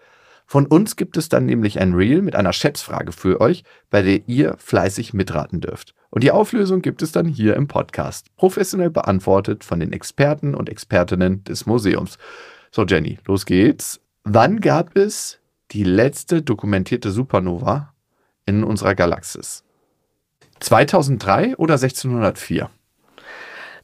Von 0.51 0.65
uns 0.65 0.97
gibt 0.97 1.15
es 1.15 1.29
dann 1.29 1.45
nämlich 1.45 1.79
ein 1.79 1.93
Reel 1.93 2.21
mit 2.21 2.35
einer 2.35 2.51
Schätzfrage 2.51 3.13
für 3.13 3.39
euch, 3.39 3.63
bei 3.89 4.01
der 4.01 4.27
ihr 4.27 4.57
fleißig 4.57 5.13
mitraten 5.13 5.61
dürft. 5.61 5.95
Und 6.09 6.25
die 6.25 6.31
Auflösung 6.31 6.81
gibt 6.81 7.01
es 7.01 7.13
dann 7.13 7.25
hier 7.25 7.55
im 7.55 7.69
Podcast, 7.69 8.35
professionell 8.35 8.89
beantwortet 8.89 9.63
von 9.63 9.79
den 9.79 9.93
Experten 9.93 10.53
und 10.53 10.67
Expertinnen 10.67 11.45
des 11.45 11.67
Museums. 11.67 12.17
So, 12.69 12.83
Jenny, 12.83 13.17
los 13.25 13.45
geht's. 13.45 14.01
Wann 14.25 14.59
gab 14.59 14.97
es 14.97 15.39
die 15.71 15.85
letzte 15.85 16.41
dokumentierte 16.41 17.11
Supernova 17.11 17.93
in 18.45 18.65
unserer 18.65 18.93
Galaxis? 18.93 19.63
2003 20.59 21.55
oder 21.55 21.75
1604? 21.75 22.69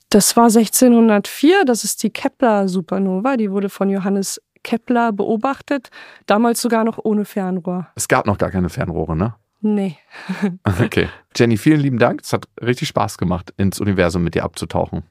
Das 0.10 0.38
war 0.38 0.46
1604, 0.46 1.66
das 1.66 1.84
ist 1.84 2.02
die 2.02 2.10
Kepler-Supernova, 2.10 3.36
die 3.36 3.52
wurde 3.52 3.68
von 3.68 3.90
Johannes 3.90 4.42
Kepler 4.68 5.14
beobachtet, 5.14 5.90
damals 6.26 6.62
sogar 6.62 6.84
noch 6.84 7.00
ohne 7.02 7.24
Fernrohr. 7.24 7.88
Es 7.96 8.10
gab 8.10 8.28
noch 8.28 8.38
gar 8.38 8.52
keine 8.52 8.68
Fernrohre, 8.68 9.16
ne? 9.16 9.36
Nee. 9.62 9.98
Okay. 10.84 11.08
Jenny, 11.36 11.56
vielen 11.58 11.80
lieben 11.80 12.00
Dank. 12.00 12.22
Es 12.22 12.34
hat 12.34 12.48
richtig 12.62 12.90
Spaß 12.90 13.18
gemacht, 13.18 13.54
ins 13.56 13.80
Universum 13.80 14.24
mit 14.24 14.36
dir 14.36 14.44
abzutauchen. 14.44 15.04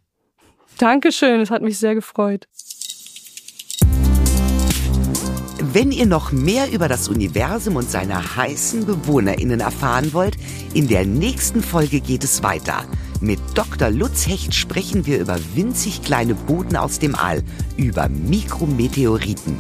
Dankeschön, 0.78 1.40
es 1.40 1.50
hat 1.50 1.62
mich 1.62 1.78
sehr 1.78 1.94
gefreut. 1.94 2.46
Wenn 5.58 5.90
ihr 5.90 6.06
noch 6.06 6.32
mehr 6.32 6.70
über 6.70 6.88
das 6.88 7.08
Universum 7.08 7.76
und 7.76 7.90
seine 7.90 8.36
heißen 8.36 8.84
BewohnerInnen 8.84 9.60
erfahren 9.60 10.12
wollt, 10.12 10.36
in 10.74 10.86
der 10.86 11.06
nächsten 11.06 11.62
Folge 11.62 12.00
geht 12.00 12.24
es 12.24 12.42
weiter. 12.42 12.84
Mit 13.20 13.40
Dr. 13.54 13.90
Lutz 13.90 14.26
Hecht 14.26 14.54
sprechen 14.54 15.06
wir 15.06 15.18
über 15.18 15.38
winzig 15.54 16.02
kleine 16.02 16.34
Boden 16.34 16.76
aus 16.76 16.98
dem 16.98 17.14
All, 17.14 17.42
über 17.76 18.08
Mikrometeoriten. 18.08 19.56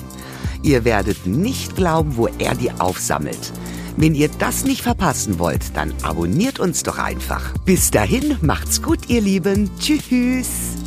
Ihr 0.62 0.84
werdet 0.84 1.26
nicht 1.26 1.76
glauben, 1.76 2.16
wo 2.16 2.28
er 2.38 2.54
die 2.54 2.70
aufsammelt. 2.72 3.52
Wenn 3.96 4.14
ihr 4.14 4.28
das 4.28 4.64
nicht 4.64 4.82
verpassen 4.82 5.38
wollt, 5.38 5.74
dann 5.74 5.94
abonniert 6.02 6.60
uns 6.60 6.82
doch 6.82 6.98
einfach. 6.98 7.54
Bis 7.64 7.90
dahin, 7.90 8.36
macht's 8.42 8.82
gut, 8.82 9.08
ihr 9.08 9.22
Lieben. 9.22 9.70
Tschüss. 9.78 10.85